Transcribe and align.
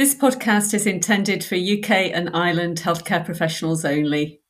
This 0.00 0.14
podcast 0.14 0.72
is 0.72 0.86
intended 0.86 1.44
for 1.44 1.56
UK 1.56 1.90
and 2.14 2.30
Ireland 2.32 2.78
healthcare 2.78 3.22
professionals 3.22 3.84
only. 3.84 4.40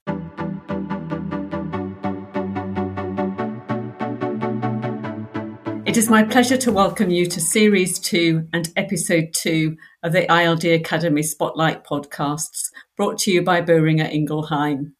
It 5.84 5.96
is 5.96 6.08
my 6.08 6.22
pleasure 6.22 6.56
to 6.58 6.70
welcome 6.70 7.10
you 7.10 7.26
to 7.26 7.40
Series 7.40 7.98
2 7.98 8.46
and 8.52 8.70
Episode 8.76 9.30
2 9.32 9.76
of 10.04 10.12
the 10.12 10.32
ILD 10.32 10.64
Academy 10.66 11.24
Spotlight 11.24 11.84
podcasts, 11.84 12.70
brought 12.96 13.18
to 13.18 13.32
you 13.32 13.42
by 13.42 13.60
Boehringer 13.60 14.08
Ingelheim. 14.08 14.92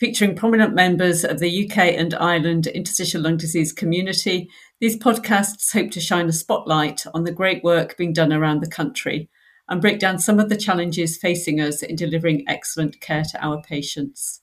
Featuring 0.00 0.34
prominent 0.34 0.74
members 0.74 1.24
of 1.24 1.38
the 1.38 1.64
UK 1.70 1.94
and 1.96 2.14
Ireland 2.14 2.66
interstitial 2.66 3.22
lung 3.22 3.36
disease 3.36 3.72
community, 3.72 4.50
these 4.80 4.98
podcasts 4.98 5.72
hope 5.72 5.92
to 5.92 6.00
shine 6.00 6.26
a 6.26 6.32
spotlight 6.32 7.04
on 7.14 7.22
the 7.22 7.30
great 7.30 7.62
work 7.62 7.96
being 7.96 8.12
done 8.12 8.32
around 8.32 8.60
the 8.60 8.66
country 8.68 9.28
and 9.68 9.80
break 9.80 9.98
down 9.98 10.18
some 10.18 10.38
of 10.38 10.48
the 10.48 10.56
challenges 10.56 11.16
facing 11.16 11.60
us 11.60 11.82
in 11.82 11.96
delivering 11.96 12.44
excellent 12.48 13.00
care 13.00 13.24
to 13.24 13.44
our 13.44 13.62
patients. 13.62 14.40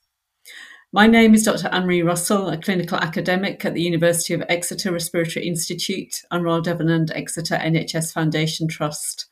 My 0.91 1.05
name 1.05 1.36
is 1.36 1.44
Dr. 1.44 1.68
Anne-Marie 1.68 2.02
Russell, 2.02 2.50
a 2.50 2.58
clinical 2.58 2.98
academic 2.98 3.63
at 3.63 3.76
the 3.76 3.82
University 3.84 4.34
of 4.34 4.44
Exeter 4.50 4.91
Respiratory 4.91 5.46
Institute 5.46 6.24
and 6.32 6.44
Royal 6.44 6.62
Devon 6.62 6.90
and 6.90 7.12
Exeter 7.12 7.55
NHS 7.55 8.12
Foundation 8.12 8.68
Trust. 8.68 9.27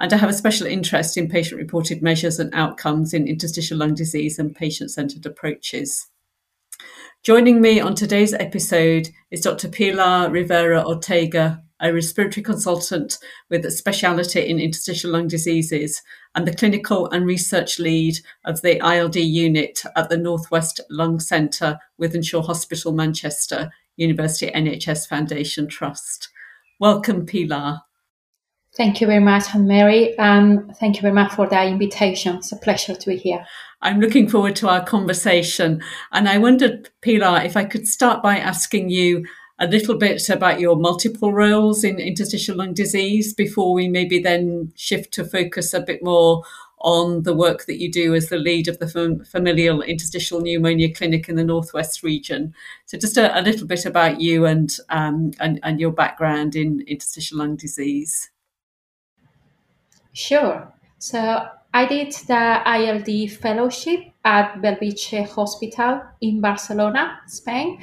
And 0.00 0.12
I 0.12 0.16
have 0.16 0.30
a 0.30 0.32
special 0.32 0.66
interest 0.66 1.18
in 1.18 1.28
patient 1.28 1.60
reported 1.60 2.00
measures 2.00 2.38
and 2.38 2.54
outcomes 2.54 3.12
in 3.12 3.28
interstitial 3.28 3.76
lung 3.76 3.94
disease 3.94 4.38
and 4.38 4.56
patient 4.56 4.92
centered 4.92 5.26
approaches. 5.26 6.08
Joining 7.22 7.60
me 7.60 7.80
on 7.80 7.94
today's 7.94 8.32
episode 8.34 9.08
is 9.30 9.40
Dr. 9.40 9.68
Pilar 9.68 10.30
Rivera 10.30 10.84
Ortega, 10.86 11.63
a 11.80 11.92
respiratory 11.92 12.42
consultant 12.42 13.18
with 13.50 13.64
a 13.64 13.70
speciality 13.70 14.40
in 14.40 14.58
interstitial 14.58 15.12
lung 15.12 15.28
diseases 15.28 16.02
and 16.34 16.46
the 16.46 16.54
clinical 16.54 17.08
and 17.10 17.26
research 17.26 17.78
lead 17.78 18.16
of 18.44 18.62
the 18.62 18.78
ILD 18.78 19.16
unit 19.16 19.82
at 19.96 20.08
the 20.08 20.16
Northwest 20.16 20.80
Lung 20.90 21.20
Centre, 21.20 21.78
Wythenshawe 22.00 22.44
Hospital, 22.44 22.92
Manchester, 22.92 23.70
University 23.96 24.50
NHS 24.50 25.08
Foundation 25.08 25.68
Trust. 25.68 26.28
Welcome, 26.80 27.26
Pilar. 27.26 27.80
Thank 28.76 29.00
you 29.00 29.06
very 29.06 29.20
much, 29.20 29.54
Anne 29.54 29.68
Marie, 29.68 30.16
and 30.18 30.76
thank 30.78 30.96
you 30.96 31.02
very 31.02 31.14
much 31.14 31.32
for 31.34 31.48
that 31.48 31.68
invitation. 31.68 32.36
It's 32.36 32.50
a 32.50 32.56
pleasure 32.56 32.96
to 32.96 33.06
be 33.08 33.16
here. 33.16 33.46
I'm 33.82 34.00
looking 34.00 34.28
forward 34.28 34.56
to 34.56 34.68
our 34.68 34.84
conversation. 34.84 35.80
And 36.10 36.28
I 36.28 36.38
wondered, 36.38 36.90
Pilar, 37.00 37.42
if 37.44 37.56
I 37.56 37.64
could 37.64 37.86
start 37.86 38.20
by 38.20 38.38
asking 38.38 38.88
you 38.88 39.24
a 39.64 39.66
little 39.66 39.96
bit 39.96 40.28
about 40.28 40.60
your 40.60 40.76
multiple 40.76 41.32
roles 41.32 41.84
in 41.84 41.98
interstitial 41.98 42.56
lung 42.56 42.74
disease 42.74 43.32
before 43.32 43.72
we 43.72 43.88
maybe 43.88 44.20
then 44.20 44.70
shift 44.76 45.12
to 45.14 45.24
focus 45.24 45.72
a 45.72 45.80
bit 45.80 46.02
more 46.02 46.42
on 46.80 47.22
the 47.22 47.34
work 47.34 47.64
that 47.64 47.80
you 47.80 47.90
do 47.90 48.14
as 48.14 48.28
the 48.28 48.36
lead 48.36 48.68
of 48.68 48.78
the 48.78 49.24
familial 49.26 49.80
interstitial 49.80 50.42
pneumonia 50.42 50.92
clinic 50.94 51.30
in 51.30 51.36
the 51.36 51.44
northwest 51.44 52.02
region. 52.02 52.54
So, 52.84 52.98
just 52.98 53.16
a, 53.16 53.38
a 53.38 53.40
little 53.40 53.66
bit 53.66 53.86
about 53.86 54.20
you 54.20 54.44
and, 54.44 54.70
um, 54.90 55.32
and 55.40 55.58
and 55.62 55.80
your 55.80 55.92
background 55.92 56.54
in 56.54 56.84
interstitial 56.86 57.38
lung 57.38 57.56
disease. 57.56 58.30
Sure. 60.12 60.70
So, 60.98 61.48
I 61.72 61.86
did 61.86 62.12
the 62.12 62.62
ILD 62.66 63.30
fellowship 63.30 64.00
at 64.26 64.60
Bellvitge 64.60 65.26
Hospital 65.30 66.02
in 66.20 66.42
Barcelona, 66.42 67.20
Spain 67.26 67.78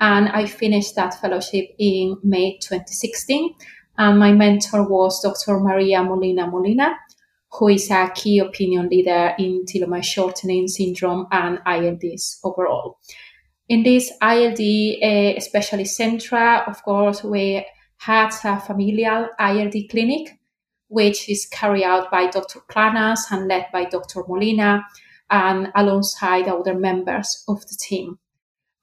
and 0.00 0.28
I 0.28 0.46
finished 0.46 0.94
that 0.96 1.20
fellowship 1.20 1.70
in 1.78 2.18
May 2.22 2.58
2016. 2.58 3.54
And 3.96 4.18
my 4.18 4.32
mentor 4.32 4.88
was 4.88 5.20
Dr. 5.20 5.58
Maria 5.58 6.02
Molina 6.02 6.46
Molina, 6.46 6.96
who 7.50 7.68
is 7.68 7.90
a 7.90 8.10
key 8.14 8.38
opinion 8.38 8.88
leader 8.88 9.34
in 9.38 9.64
telomere 9.64 10.04
shortening 10.04 10.68
syndrome 10.68 11.26
and 11.32 11.58
ILDs 11.66 12.38
overall. 12.44 12.98
In 13.68 13.82
this 13.82 14.12
ILD, 14.22 14.60
uh, 14.60 15.36
especially 15.36 15.84
Centra, 15.84 16.66
of 16.68 16.82
course, 16.84 17.24
we 17.24 17.66
had 17.96 18.30
a 18.44 18.60
familial 18.60 19.28
ILD 19.38 19.74
clinic, 19.90 20.38
which 20.86 21.28
is 21.28 21.46
carried 21.46 21.84
out 21.84 22.10
by 22.10 22.28
Dr. 22.30 22.60
Planas 22.70 23.30
and 23.32 23.48
led 23.48 23.66
by 23.72 23.84
Dr. 23.84 24.22
Molina 24.28 24.84
and 25.28 25.72
alongside 25.74 26.48
other 26.48 26.74
members 26.74 27.44
of 27.48 27.60
the 27.62 27.76
team 27.78 28.18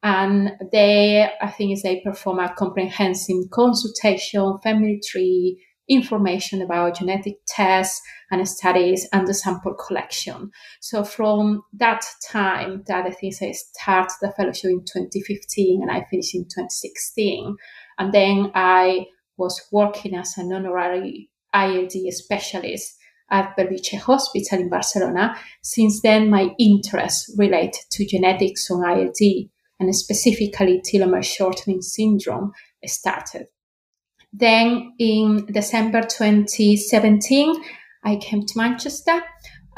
and 0.05 0.51
they 0.71 1.27
i 1.41 1.49
think 1.49 1.73
is 1.73 1.81
they 1.81 1.99
perform 2.01 2.39
a 2.39 2.53
comprehensive 2.53 3.49
consultation 3.51 4.57
family 4.63 5.01
tree 5.05 5.59
information 5.89 6.61
about 6.61 6.95
genetic 6.95 7.35
tests 7.47 8.01
and 8.31 8.47
studies 8.47 9.07
and 9.11 9.27
the 9.27 9.33
sample 9.33 9.73
collection 9.73 10.49
so 10.79 11.03
from 11.03 11.61
that 11.73 12.05
time 12.31 12.83
that 12.87 13.05
i 13.05 13.11
think 13.11 13.33
i 13.41 13.51
started 13.51 14.15
the 14.21 14.31
fellowship 14.37 14.69
in 14.69 14.79
2015 14.81 15.81
and 15.81 15.91
i 15.91 16.05
finished 16.09 16.35
in 16.35 16.43
2016 16.43 17.55
and 17.97 18.13
then 18.13 18.51
i 18.53 19.05
was 19.37 19.59
working 19.71 20.15
as 20.15 20.37
an 20.37 20.53
honorary 20.53 21.29
ild 21.53 21.91
specialist 22.09 22.95
at 23.31 23.57
Bellvitge 23.57 23.97
Hospital 23.97 24.59
in 24.59 24.69
Barcelona. 24.69 25.35
Since 25.63 26.01
then, 26.03 26.29
my 26.29 26.49
interest 26.59 27.31
related 27.37 27.81
to 27.89 28.05
genetics 28.05 28.69
on 28.69 28.87
ILD 28.87 29.49
and 29.79 29.95
specifically 29.95 30.81
telomere 30.81 31.23
shortening 31.23 31.81
syndrome 31.81 32.51
started. 32.85 33.47
Then 34.31 34.93
in 34.99 35.45
December 35.45 36.01
2017, 36.01 37.55
I 38.03 38.17
came 38.17 38.45
to 38.45 38.57
Manchester 38.57 39.23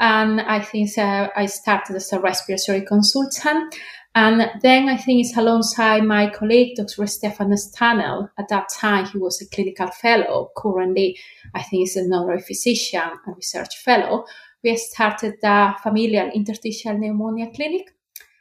and 0.00 0.40
I 0.40 0.60
think 0.60 0.96
uh, 0.98 1.28
I 1.34 1.46
started 1.46 1.96
as 1.96 2.12
a 2.12 2.20
respiratory 2.20 2.84
consultant. 2.84 3.74
And 4.14 4.50
then 4.62 4.88
I 4.88 4.96
think 4.96 5.24
it's 5.24 5.36
alongside 5.36 6.02
my 6.02 6.28
colleague, 6.30 6.76
Dr. 6.76 7.06
Stefan 7.06 7.50
Stanel. 7.52 8.30
At 8.38 8.48
that 8.48 8.68
time, 8.68 9.06
he 9.06 9.18
was 9.18 9.40
a 9.40 9.48
clinical 9.48 9.88
fellow. 9.88 10.50
Currently, 10.56 11.18
I 11.54 11.62
think 11.62 11.80
he's 11.80 11.96
a 11.96 12.02
neurophysician 12.02 13.12
and 13.26 13.36
research 13.36 13.76
fellow. 13.84 14.24
We 14.64 14.76
started 14.76 15.34
the 15.40 15.74
familial 15.82 16.30
interstitial 16.30 16.98
pneumonia 16.98 17.50
clinic, 17.54 17.94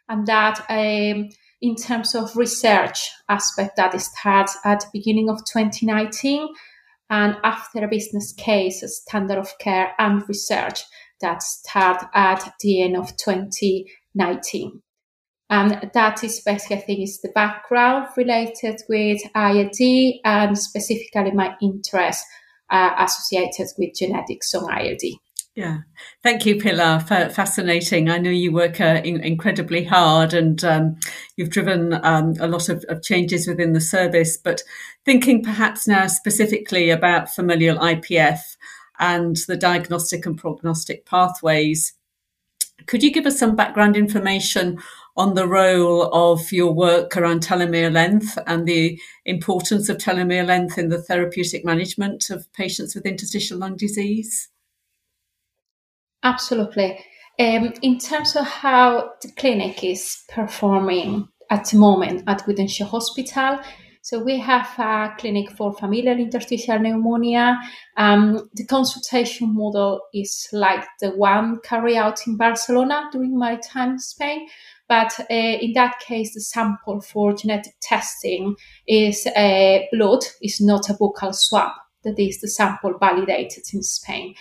and 0.10 0.26
that 0.26 0.66
um, 0.70 1.30
in 1.62 1.76
terms 1.76 2.14
of 2.16 2.36
research 2.36 3.10
aspect 3.30 3.78
that 3.78 4.00
starts 4.00 4.58
at 4.64 4.82
the 4.82 4.88
beginning 4.94 5.30
of 5.30 5.44
2019 5.46 6.48
and 7.10 7.38
after 7.44 7.84
a 7.84 7.88
business 7.88 8.34
case, 8.34 8.84
standard 9.02 9.38
of 9.38 9.58
care 9.60 9.94
and 9.98 10.28
research 10.28 10.82
that 11.22 11.42
start 11.42 12.04
at 12.14 12.54
the 12.60 12.82
end 12.82 12.98
of 12.98 13.16
2019. 13.18 14.82
And 15.50 15.90
that 15.94 16.24
is 16.24 16.42
basically, 16.42 16.76
I 16.76 16.82
think, 16.82 17.00
is 17.00 17.22
the 17.22 17.32
background 17.34 18.08
related 18.18 18.82
with 18.90 19.22
ILD 19.34 20.20
and 20.26 20.58
specifically 20.58 21.32
my 21.32 21.56
interest 21.62 22.26
uh, 22.70 22.92
associated 23.00 23.68
with 23.78 23.96
genetics 23.96 24.54
on 24.54 24.70
ILD. 24.70 25.02
Yeah, 25.58 25.80
thank 26.22 26.46
you, 26.46 26.62
Pilar. 26.62 27.00
Fascinating. 27.00 28.12
I 28.12 28.20
know 28.20 28.30
you 28.30 28.52
work 28.52 28.80
uh, 28.80 29.02
in- 29.04 29.22
incredibly 29.22 29.84
hard 29.86 30.36
and 30.36 30.64
um, 30.64 30.98
you've 31.36 31.50
driven 31.50 31.94
um, 32.06 32.36
a 32.40 32.48
lot 32.48 32.70
of, 32.70 32.86
of, 32.90 33.02
changes 33.02 33.48
within 33.48 33.74
the 33.74 33.82
service. 33.82 34.38
But 34.38 34.62
thinking 35.04 35.44
perhaps 35.44 35.88
now 35.88 36.06
specifically 36.06 36.92
about 36.92 37.34
familial 37.34 37.80
IPF 37.80 38.38
and 39.00 39.36
the 39.48 39.58
diagnostic 39.58 40.28
and 40.28 40.38
prognostic 40.38 41.08
pathways, 41.08 41.94
could 42.86 43.02
you 43.02 43.12
give 43.12 43.26
us 43.26 43.40
some 43.40 43.56
background 43.56 43.98
information 43.98 44.78
on 45.16 45.34
the 45.34 45.48
role 45.48 46.14
of 46.14 46.52
your 46.52 46.72
work 46.72 47.18
around 47.18 47.42
telomere 47.42 47.92
length 47.92 48.38
and 48.46 48.68
the 48.68 49.00
importance 49.26 49.90
of 49.90 49.98
telomere 49.98 50.46
length 50.46 50.78
in 50.78 50.90
the 50.90 51.02
therapeutic 51.02 51.66
management 51.66 52.30
of 52.30 52.46
patients 52.54 52.94
with 52.94 53.08
interstitial 53.08 53.58
lung 53.58 53.76
disease? 53.76 54.50
Absolutely. 56.28 57.00
Um, 57.40 57.74
in 57.82 58.00
terms 58.00 58.36
of 58.36 58.46
how 58.46 59.12
the 59.22 59.32
clinic 59.32 59.82
is 59.82 60.24
performing 60.28 61.30
at 61.50 61.70
the 61.70 61.78
moment 61.78 62.24
at 62.28 62.46
Wythenshawe 62.46 62.86
Hospital, 62.86 63.60
so 64.02 64.20
we 64.20 64.38
have 64.40 64.68
a 64.78 65.16
clinic 65.18 65.50
for 65.52 65.74
familial 65.74 66.20
interstitial 66.20 66.80
pneumonia. 66.80 67.58
Um, 67.96 68.50
the 68.56 68.66
consultation 68.66 69.56
model 69.56 70.02
is 70.14 70.50
like 70.52 70.86
the 71.00 71.12
one 71.12 71.62
carried 71.64 71.96
out 71.96 72.28
in 72.28 72.36
Barcelona 72.36 73.08
during 73.14 73.38
my 73.38 73.56
time 73.56 73.92
in 73.92 74.00
Spain. 74.00 74.50
But 74.90 75.18
uh, 75.32 75.34
in 75.34 75.72
that 75.76 76.00
case, 76.00 76.34
the 76.34 76.42
sample 76.42 77.00
for 77.00 77.36
genetic 77.36 77.76
testing 77.82 78.56
is 78.86 79.26
a 79.28 79.84
uh, 79.84 79.96
blood, 79.96 80.26
is 80.42 80.60
not 80.60 80.90
a 80.90 80.94
buccal 80.94 81.34
swab. 81.34 81.72
That 82.04 82.20
is 82.20 82.42
the 82.42 82.50
sample 82.50 82.98
validated 83.00 83.64
in 83.74 83.82
Spain. 83.82 84.36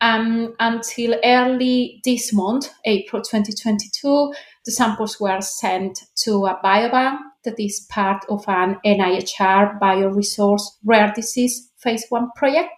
Um, 0.00 0.54
until 0.60 1.18
early 1.24 2.00
this 2.04 2.32
month, 2.32 2.68
April 2.84 3.22
2022, 3.22 4.34
the 4.66 4.72
samples 4.72 5.18
were 5.18 5.40
sent 5.40 6.00
to 6.24 6.46
a 6.46 6.60
biobank 6.62 7.18
that 7.44 7.58
is 7.58 7.86
part 7.88 8.24
of 8.28 8.44
an 8.46 8.76
NIHR 8.84 9.80
bioresource 9.80 10.62
rare 10.84 11.12
disease 11.14 11.70
phase 11.78 12.04
one 12.10 12.30
project. 12.36 12.70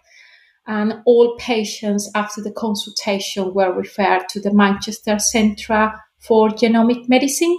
and 0.67 1.01
all 1.05 1.35
patients 1.39 2.11
after 2.13 2.41
the 2.43 2.51
consultation 2.51 3.53
were 3.55 3.73
referred 3.73 4.29
to 4.29 4.39
the 4.39 4.53
Manchester 4.53 5.17
Centre 5.17 5.91
for 6.19 6.49
Genomic 6.49 7.09
Medicine 7.09 7.57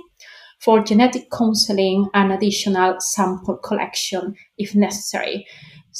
for 0.60 0.84
genetic 0.84 1.28
counseling 1.30 2.08
and 2.14 2.32
additional 2.32 3.00
sample 3.00 3.56
collection 3.56 4.36
if 4.58 4.74
necessary. 4.76 5.46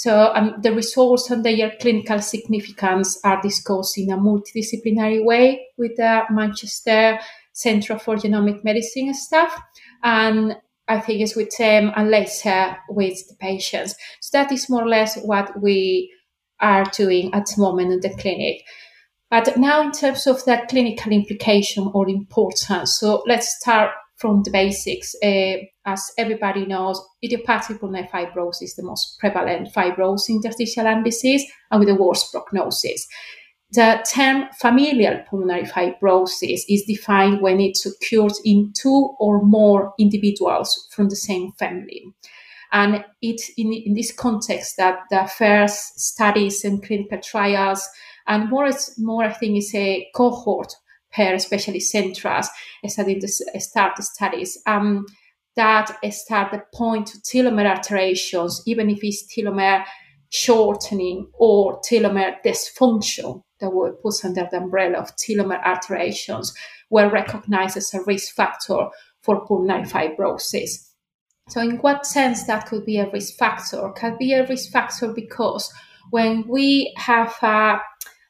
So 0.00 0.32
um, 0.34 0.54
the 0.62 0.72
results 0.72 1.30
and 1.30 1.44
their 1.44 1.72
clinical 1.78 2.22
significance 2.22 3.20
are 3.22 3.42
discussed 3.42 3.98
in 3.98 4.10
a 4.10 4.16
multidisciplinary 4.16 5.22
way 5.22 5.66
with 5.76 5.96
the 5.96 6.22
Manchester 6.30 7.18
Centre 7.52 7.98
for 7.98 8.16
Genomic 8.16 8.64
Medicine 8.64 9.12
staff. 9.12 9.60
And 10.02 10.56
I 10.88 11.00
think 11.00 11.20
it's 11.20 11.36
with 11.36 11.54
them 11.58 11.92
and 11.94 12.08
later 12.08 12.78
with 12.88 13.28
the 13.28 13.34
patients. 13.34 13.94
So 14.22 14.38
that 14.38 14.50
is 14.50 14.70
more 14.70 14.84
or 14.84 14.88
less 14.88 15.18
what 15.18 15.60
we 15.60 16.10
are 16.60 16.84
doing 16.84 17.34
at 17.34 17.48
the 17.54 17.60
moment 17.60 17.92
in 17.92 18.00
the 18.00 18.16
clinic. 18.16 18.62
But 19.30 19.58
now, 19.58 19.82
in 19.82 19.92
terms 19.92 20.26
of 20.26 20.42
the 20.46 20.62
clinical 20.70 21.12
implication 21.12 21.90
or 21.92 22.08
importance, 22.08 22.96
so 22.98 23.22
let's 23.26 23.54
start 23.60 23.90
from 24.16 24.44
the 24.44 24.50
basics. 24.50 25.14
Uh, 25.22 25.66
as 25.86 26.10
everybody 26.18 26.66
knows, 26.66 27.00
idiopathic 27.24 27.80
pulmonary 27.80 28.08
fibrosis 28.08 28.62
is 28.62 28.74
the 28.76 28.82
most 28.82 29.18
prevalent 29.18 29.72
fibrosis 29.72 30.28
interstitial 30.28 30.84
lung 30.84 31.02
disease 31.02 31.44
and 31.70 31.80
with 31.80 31.88
the 31.88 31.94
worst 31.94 32.32
prognosis. 32.32 33.06
The 33.72 34.04
term 34.12 34.46
familial 34.60 35.22
pulmonary 35.28 35.64
fibrosis 35.64 36.62
is 36.68 36.84
defined 36.86 37.40
when 37.40 37.60
it 37.60 37.78
occurs 37.86 38.40
in 38.44 38.72
two 38.76 39.14
or 39.18 39.42
more 39.42 39.94
individuals 39.98 40.88
from 40.90 41.08
the 41.08 41.16
same 41.16 41.52
family. 41.52 42.12
And 42.72 43.04
it's 43.22 43.50
in, 43.56 43.72
in 43.72 43.94
this 43.94 44.12
context 44.12 44.76
that 44.76 45.00
the 45.10 45.30
first 45.36 46.00
studies 46.00 46.64
and 46.64 46.82
clinical 46.82 47.18
trials, 47.18 47.88
and 48.26 48.48
more, 48.50 48.70
more 48.98 49.24
I 49.24 49.32
think, 49.32 49.58
is 49.58 49.74
a 49.74 50.06
cohort 50.14 50.74
per 51.12 51.34
especially 51.34 51.80
centers 51.80 52.48
studying 52.86 53.18
the 53.18 53.28
start 53.58 54.02
studies 54.02 54.58
um, 54.66 55.06
that 55.56 55.98
start 56.12 56.52
the 56.52 56.62
point 56.74 57.08
to 57.08 57.18
telomere 57.18 57.76
alterations, 57.76 58.62
even 58.66 58.88
if 58.90 59.00
it's 59.02 59.26
telomere 59.34 59.84
shortening 60.30 61.28
or 61.34 61.80
telomere 61.82 62.36
dysfunction 62.44 63.42
that 63.58 63.70
were 63.70 63.92
put 63.92 64.24
under 64.24 64.48
the 64.50 64.58
umbrella 64.58 64.98
of 64.98 65.14
telomere 65.16 65.62
alterations 65.64 66.54
were 66.88 67.10
recognized 67.10 67.76
as 67.76 67.92
a 67.94 68.02
risk 68.04 68.34
factor 68.34 68.88
for 69.22 69.44
pulmonary 69.46 69.84
fibrosis. 69.84 70.90
So, 71.48 71.60
in 71.60 71.78
what 71.78 72.06
sense 72.06 72.44
that 72.44 72.66
could 72.66 72.86
be 72.86 72.98
a 72.98 73.10
risk 73.10 73.36
factor? 73.36 73.90
Can 73.90 74.16
be 74.18 74.32
a 74.32 74.46
risk 74.46 74.70
factor 74.70 75.12
because 75.12 75.72
when 76.10 76.46
we 76.46 76.94
have 76.96 77.34
a 77.42 77.80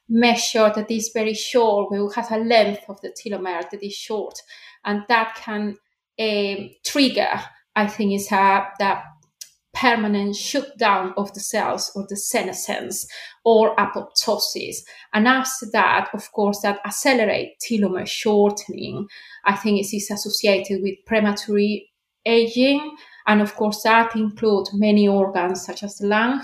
measure 0.09 0.71
that 0.75 0.89
is 0.89 1.11
very 1.13 1.35
short, 1.35 1.91
we 1.91 1.99
will 1.99 2.11
have 2.11 2.31
a 2.31 2.37
length 2.37 2.83
of 2.89 2.99
the 3.01 3.09
telomere 3.09 3.69
that 3.69 3.83
is 3.83 3.93
short, 3.93 4.39
and 4.83 5.03
that 5.07 5.35
can 5.35 5.77
uh, 6.19 6.55
trigger, 6.85 7.41
I 7.75 7.87
think, 7.87 8.13
is 8.13 8.31
a 8.31 8.67
that 8.79 9.03
permanent 9.73 10.35
shutdown 10.35 11.13
of 11.15 11.33
the 11.33 11.39
cells 11.39 11.91
or 11.95 12.05
the 12.09 12.17
senescence 12.17 13.07
or 13.45 13.73
apoptosis. 13.77 14.77
And 15.13 15.27
after 15.27 15.65
that, 15.71 16.09
of 16.13 16.29
course, 16.33 16.59
that 16.61 16.79
accelerate 16.85 17.53
telomere 17.63 18.07
shortening, 18.07 19.07
I 19.45 19.55
think 19.55 19.79
it 19.79 19.95
is 19.95 20.11
associated 20.11 20.81
with 20.81 20.95
premature 21.05 21.79
aging 22.25 22.95
and 23.27 23.41
of 23.41 23.55
course, 23.55 23.83
that 23.83 24.15
includes 24.15 24.73
many 24.73 25.07
organs 25.07 25.65
such 25.65 25.83
as 25.83 25.97
the 25.97 26.07
lung. 26.07 26.43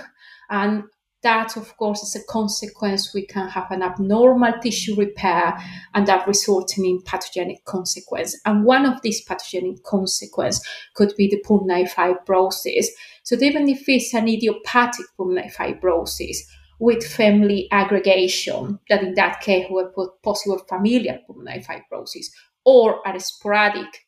And 0.50 0.84
that, 1.24 1.58
of 1.58 1.76
course, 1.78 2.04
is 2.04 2.16
a 2.16 2.26
consequence. 2.26 3.14
We 3.14 3.26
can 3.26 3.50
have 3.50 3.72
an 3.72 3.82
abnormal 3.82 4.54
tissue 4.62 4.96
repair 4.96 5.58
and 5.94 6.08
that 6.08 6.28
resulting 6.28 6.86
in 6.86 7.02
pathogenic 7.02 7.66
consequence. 7.66 8.40
And 8.46 8.64
one 8.66 8.86
of 8.86 9.02
these 9.02 9.22
pathogenic 9.22 9.84
consequences 9.84 10.66
could 10.94 11.14
be 11.18 11.28
the 11.28 11.42
pulmonary 11.46 11.86
fibrosis. 11.86 12.86
So 13.24 13.36
even 13.42 13.68
if 13.68 13.90
it's 13.90 14.14
an 14.14 14.28
idiopathic 14.28 15.06
pulmonary 15.18 15.50
fibrosis, 15.50 16.38
with 16.80 17.04
family 17.04 17.68
aggregation, 17.72 18.80
that 18.90 19.04
in 19.04 19.16
that 19.16 19.42
case 19.42 19.66
would 19.70 19.94
put 19.94 20.22
possible 20.22 20.60
familial 20.70 21.18
pulmonary 21.26 21.64
fibrosis, 21.64 22.28
or 22.66 23.02
a 23.06 23.20
sporadic 23.20 24.06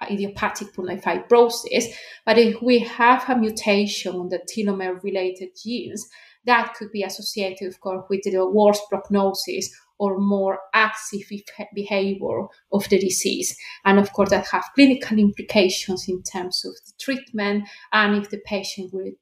uh, 0.00 0.06
idiopathic 0.10 0.72
pulmonary 0.74 1.00
fibrosis. 1.00 1.86
But 2.24 2.38
if 2.38 2.62
we 2.62 2.80
have 2.80 3.28
a 3.28 3.36
mutation 3.36 4.14
on 4.14 4.28
the 4.28 4.38
telomere 4.38 5.02
related 5.02 5.50
genes, 5.60 6.08
that 6.46 6.74
could 6.74 6.90
be 6.92 7.02
associated, 7.02 7.68
of 7.68 7.80
course, 7.80 8.04
with 8.08 8.22
the 8.22 8.46
worse 8.46 8.80
prognosis 8.88 9.70
or 9.98 10.18
more 10.18 10.58
active 10.74 11.22
behavior 11.74 12.46
of 12.72 12.88
the 12.88 12.98
disease. 12.98 13.56
And 13.84 13.98
of 13.98 14.12
course, 14.12 14.30
that 14.30 14.46
have 14.48 14.64
clinical 14.74 15.18
implications 15.18 16.08
in 16.08 16.22
terms 16.22 16.64
of 16.64 16.74
the 16.86 16.92
treatment 16.98 17.68
and 17.92 18.16
if 18.16 18.30
the 18.30 18.38
patient 18.44 18.92
will 18.92 19.12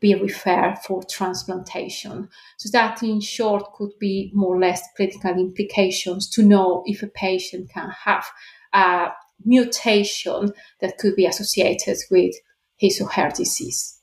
be 0.00 0.14
referred 0.14 0.76
for 0.86 1.02
transplantation. 1.04 2.28
So 2.58 2.68
that 2.72 3.02
in 3.02 3.20
short 3.20 3.72
could 3.74 3.92
be 3.98 4.30
more 4.34 4.56
or 4.56 4.60
less 4.60 4.82
clinical 4.96 5.30
implications 5.30 6.28
to 6.30 6.42
know 6.42 6.82
if 6.86 7.02
a 7.02 7.06
patient 7.06 7.70
can 7.70 7.90
have 8.04 8.26
a 8.72 9.08
mutation 9.44 10.52
that 10.80 10.98
could 10.98 11.16
be 11.16 11.26
associated 11.26 11.96
with 12.10 12.34
his 12.76 13.00
or 13.00 13.08
her 13.08 13.30
disease. 13.30 14.00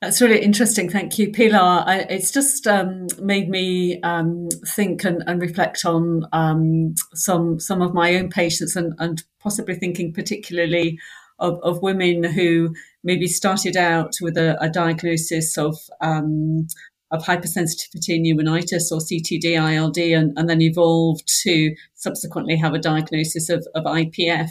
That's 0.00 0.20
really 0.20 0.40
interesting. 0.40 0.90
Thank 0.90 1.18
you, 1.18 1.32
Pilar. 1.32 1.84
I, 1.86 2.06
it's 2.10 2.30
just 2.30 2.66
um, 2.66 3.06
made 3.20 3.48
me 3.48 4.00
um, 4.02 4.48
think 4.66 5.04
and, 5.04 5.22
and, 5.26 5.40
reflect 5.40 5.84
on 5.86 6.26
um, 6.32 6.94
some 7.14 7.58
some 7.58 7.80
of 7.80 7.94
my 7.94 8.14
own 8.16 8.28
patients, 8.28 8.76
and, 8.76 8.94
and 8.98 9.22
possibly 9.40 9.74
thinking 9.74 10.12
particularly 10.12 10.98
of, 11.38 11.58
of, 11.62 11.80
women 11.82 12.22
who 12.22 12.74
maybe 13.02 13.26
started 13.26 13.76
out 13.76 14.12
with 14.20 14.36
a, 14.36 14.62
a 14.62 14.68
diagnosis 14.68 15.56
of 15.56 15.76
um, 16.02 16.66
of 17.10 17.24
hypersensitivity 17.24 18.20
pneumonitis 18.20 18.90
or 18.90 18.98
CTD 18.98 19.54
ILD 19.54 19.98
and, 19.98 20.36
and 20.36 20.50
then 20.50 20.60
evolved 20.60 21.26
to 21.42 21.74
subsequently 21.94 22.56
have 22.56 22.74
a 22.74 22.78
diagnosis 22.78 23.48
of, 23.48 23.66
of 23.74 23.84
IPF. 23.84 24.50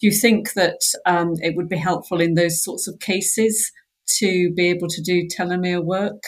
Do 0.00 0.06
you 0.06 0.12
think 0.12 0.52
that 0.54 0.78
um, 1.04 1.34
it 1.40 1.56
would 1.56 1.68
be 1.68 1.76
helpful 1.76 2.20
in 2.20 2.34
those 2.34 2.62
sorts 2.62 2.86
of 2.86 3.00
cases 3.00 3.72
to 4.18 4.52
be 4.54 4.68
able 4.68 4.88
to 4.88 5.02
do 5.02 5.26
telomere 5.26 5.82
work? 5.82 6.22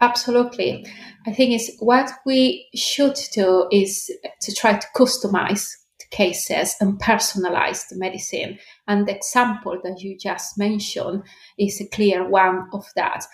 Absolutely. 0.00 0.84
I 1.26 1.32
think 1.32 1.52
is 1.52 1.76
what 1.78 2.10
we 2.26 2.68
should 2.74 3.18
do 3.32 3.68
is 3.70 4.10
to 4.40 4.52
try 4.52 4.76
to 4.76 4.86
customize 4.96 5.70
the 6.00 6.06
cases 6.10 6.74
and 6.80 7.00
personalize 7.00 7.88
the 7.88 7.96
medicine. 7.96 8.58
And 8.88 9.06
the 9.06 9.14
example 9.14 9.78
that 9.84 10.00
you 10.00 10.18
just 10.18 10.58
mentioned 10.58 11.22
is 11.56 11.80
a 11.80 11.86
clear 11.86 12.28
one 12.28 12.68
of 12.72 12.84
that. 12.96 13.24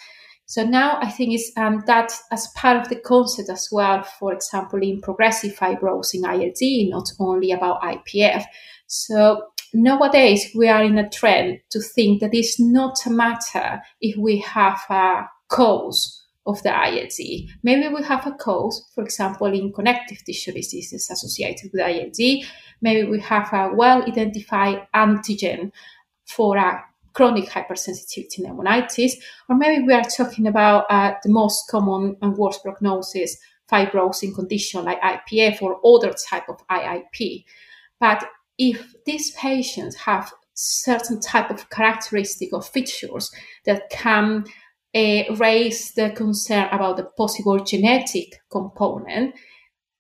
So 0.45 0.65
now 0.65 0.99
I 1.01 1.11
think 1.11 1.35
it's 1.35 1.53
um, 1.57 1.83
that 1.87 2.13
as 2.33 2.49
part 2.55 2.79
of 2.79 2.89
the 2.89 3.01
concept 3.01 3.49
as 3.49 3.69
well, 3.73 4.03
for 4.03 4.33
example, 4.33 4.83
in 4.83 5.01
progressive 5.01 5.55
fibrosis 5.57 6.25
ILD, 6.25 6.91
not 6.91 7.09
only 7.19 7.51
about 7.51 7.83
IPF. 7.83 8.45
So 8.87 9.43
nowadays 9.73 10.51
we 10.55 10.69
are 10.69 10.83
in 10.83 10.99
a 10.99 11.09
trend 11.09 11.61
to 11.71 11.81
think 11.81 12.21
that 12.21 12.35
it's 12.35 12.59
not 12.59 12.99
a 13.07 13.11
matter 13.11 13.83
if 14.01 14.17
we 14.17 14.39
have 14.39 14.81
a 14.91 15.29
cause 15.49 16.25
of 16.47 16.63
the 16.63 16.71
ILD. 16.71 17.51
Maybe 17.63 17.95
we 17.95 18.03
have 18.05 18.27
a 18.27 18.33
cause, 18.33 18.87
for 18.95 19.05
example, 19.05 19.49
in 19.49 19.73
connective 19.73 20.25
tissue 20.25 20.53
diseases 20.53 21.11
associated 21.11 21.71
with 21.73 21.83
ILD. 21.83 22.45
Maybe 22.81 23.09
we 23.09 23.21
have 23.21 23.53
a 23.53 23.71
well 23.75 24.03
identified 24.03 24.87
antigen 24.95 25.73
for 26.25 26.57
a 26.57 26.83
chronic 27.13 27.51
hypersensitivity 27.51 28.41
pneumonitis, 28.41 29.13
or 29.49 29.57
maybe 29.57 29.85
we 29.85 29.93
are 29.93 30.05
talking 30.05 30.47
about 30.47 30.87
uh, 30.89 31.13
the 31.23 31.31
most 31.31 31.69
common 31.71 32.17
and 32.23 32.37
worst 32.37 32.63
prognosis 32.63 33.37
fibrosing 33.71 34.35
condition 34.35 34.85
like 34.85 35.01
IPF 35.03 35.61
or 35.61 35.79
other 35.85 36.15
type 36.15 36.49
of 36.49 36.67
IIP. 36.69 37.45
But 38.01 38.25
if 38.59 38.95
these 39.07 39.31
patients 39.33 39.97
have 39.97 40.33
certain 40.55 41.21
type 41.21 41.51
of 41.51 41.71
characteristic 41.71 42.53
or 42.53 42.61
features 42.61 43.31
that 43.65 43.89
can 43.91 44.45
uh, 44.95 45.23
raise 45.37 45.93
the 45.93 46.11
concern 46.11 46.69
about 46.73 46.97
the 46.97 47.05
possible 47.05 47.59
genetic 47.63 48.41
component, 48.51 49.35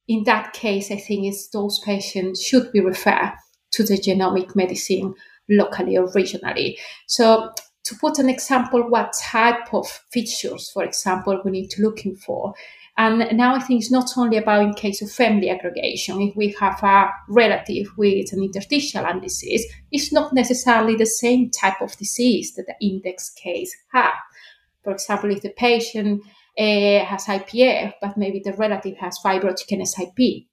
in 0.08 0.24
that 0.24 0.52
case, 0.52 0.90
I 0.90 0.96
think 0.96 1.28
is 1.28 1.48
those 1.50 1.78
patients 1.80 2.42
should 2.42 2.72
be 2.72 2.80
referred 2.80 3.34
to 3.72 3.84
the 3.84 3.94
genomic 3.94 4.56
medicine 4.56 5.14
locally 5.48 5.96
or 5.96 6.08
regionally. 6.08 6.76
So 7.06 7.52
to 7.84 7.94
put 7.96 8.18
an 8.18 8.28
example, 8.28 8.82
what 8.88 9.14
type 9.22 9.72
of 9.72 9.88
features, 10.10 10.70
for 10.70 10.84
example, 10.84 11.40
we 11.44 11.50
need 11.50 11.68
to 11.70 11.82
looking 11.82 12.16
for. 12.16 12.54
And 12.98 13.36
now 13.36 13.54
I 13.54 13.60
think 13.60 13.80
it's 13.80 13.92
not 13.92 14.10
only 14.16 14.38
about 14.38 14.64
in 14.64 14.74
case 14.74 15.00
of 15.00 15.10
family 15.10 15.50
aggregation. 15.50 16.20
If 16.20 16.34
we 16.34 16.52
have 16.58 16.82
a 16.82 17.10
relative 17.28 17.86
with 17.96 18.32
an 18.32 18.42
interstitial 18.42 19.04
lung 19.04 19.20
disease, 19.20 19.64
it's 19.92 20.12
not 20.12 20.32
necessarily 20.32 20.96
the 20.96 21.06
same 21.06 21.48
type 21.50 21.80
of 21.80 21.96
disease 21.96 22.54
that 22.54 22.66
the 22.66 22.74
index 22.84 23.30
case 23.30 23.72
have. 23.92 24.14
For 24.82 24.90
example, 24.90 25.30
if 25.30 25.42
the 25.42 25.50
patient 25.50 26.22
uh, 26.58 27.04
has 27.04 27.26
IPF, 27.26 27.92
but 28.02 28.16
maybe 28.16 28.42
the 28.44 28.54
relative 28.54 28.96
has 28.96 29.20
fibrotic 29.24 29.70
NSIP, 29.70 30.48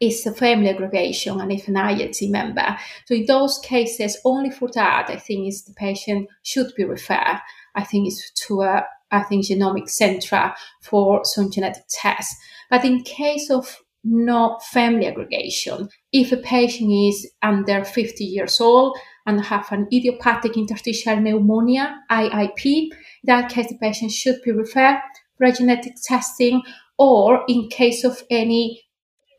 it's 0.00 0.24
a 0.24 0.32
family 0.32 0.70
aggregation 0.70 1.38
and 1.38 1.52
if 1.52 1.68
an 1.68 1.76
ILD 1.76 2.16
member. 2.30 2.78
So 3.04 3.14
in 3.14 3.26
those 3.26 3.58
cases, 3.58 4.16
only 4.24 4.50
for 4.50 4.70
that, 4.72 5.10
I 5.10 5.16
think 5.16 5.48
is 5.48 5.64
the 5.64 5.74
patient 5.74 6.30
should 6.42 6.72
be 6.76 6.84
referred. 6.84 7.40
I 7.74 7.84
think 7.84 8.08
it's 8.08 8.30
to 8.46 8.62
a 8.62 8.86
I 9.10 9.22
think 9.22 9.46
genomic 9.46 9.88
centra 9.88 10.54
for 10.82 11.24
some 11.24 11.50
genetic 11.50 11.84
tests. 11.90 12.34
But 12.70 12.84
in 12.84 13.02
case 13.02 13.50
of 13.50 13.78
no 14.04 14.58
family 14.70 15.06
aggregation, 15.06 15.88
if 16.12 16.32
a 16.32 16.36
patient 16.36 16.90
is 16.92 17.30
under 17.42 17.84
50 17.84 18.24
years 18.24 18.60
old 18.60 18.96
and 19.26 19.44
have 19.44 19.70
an 19.72 19.86
idiopathic 19.92 20.56
interstitial 20.56 21.16
pneumonia, 21.20 21.96
IIP, 22.10 22.64
in 22.64 22.90
that 23.24 23.50
case 23.50 23.68
the 23.68 23.78
patient 23.78 24.12
should 24.12 24.40
be 24.44 24.52
referred 24.52 25.00
for 25.36 25.50
genetic 25.50 25.94
testing 26.02 26.62
or 26.98 27.44
in 27.48 27.68
case 27.68 28.04
of 28.04 28.22
any 28.30 28.82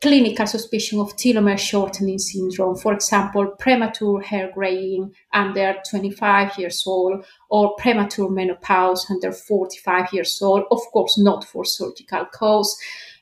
clinical 0.00 0.46
suspicion 0.46 0.98
of 0.98 1.14
telomere 1.16 1.58
shortening 1.58 2.18
syndrome, 2.18 2.74
for 2.74 2.94
example, 2.94 3.46
premature 3.58 4.20
hair 4.22 4.50
graying 4.54 5.14
under 5.32 5.76
25 5.90 6.58
years 6.58 6.84
old 6.86 7.24
or 7.50 7.74
premature 7.76 8.30
menopause 8.30 9.06
under 9.10 9.30
45 9.30 10.12
years 10.12 10.40
old, 10.40 10.64
of 10.70 10.80
course, 10.92 11.18
not 11.18 11.44
for 11.44 11.64
surgical 11.66 12.24
cause. 12.24 12.78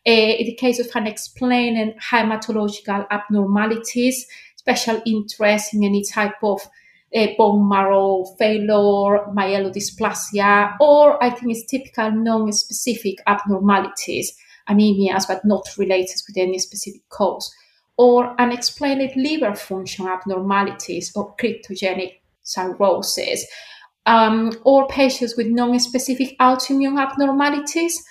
Uh, 0.06 0.10
in 0.38 0.46
the 0.46 0.54
case 0.54 0.78
of 0.78 0.88
unexplained 0.94 1.94
hematological 2.00 3.06
abnormalities, 3.10 4.26
special 4.54 5.02
interest 5.04 5.74
in 5.74 5.82
any 5.82 6.04
type 6.04 6.36
of 6.44 6.60
uh, 7.16 7.26
bone 7.36 7.68
marrow 7.68 8.24
failure, 8.38 9.24
myelodysplasia, 9.34 10.76
or 10.78 11.22
I 11.22 11.30
think 11.30 11.56
it's 11.56 11.66
typical 11.66 12.12
non-specific 12.12 13.16
abnormalities 13.26 14.36
anemias 14.68 15.26
but 15.26 15.44
not 15.44 15.66
related 15.78 16.16
with 16.26 16.36
any 16.36 16.58
specific 16.58 17.02
cause, 17.08 17.54
or 17.96 18.34
unexplained 18.40 19.12
liver 19.16 19.54
function 19.54 20.06
abnormalities 20.06 21.12
or 21.14 21.34
cryptogenic 21.36 22.20
cirrhosis, 22.42 23.46
um, 24.06 24.52
or 24.64 24.88
patients 24.88 25.36
with 25.36 25.48
non-specific 25.48 26.36
autoimmune 26.38 26.98
abnormalities, 26.98 28.02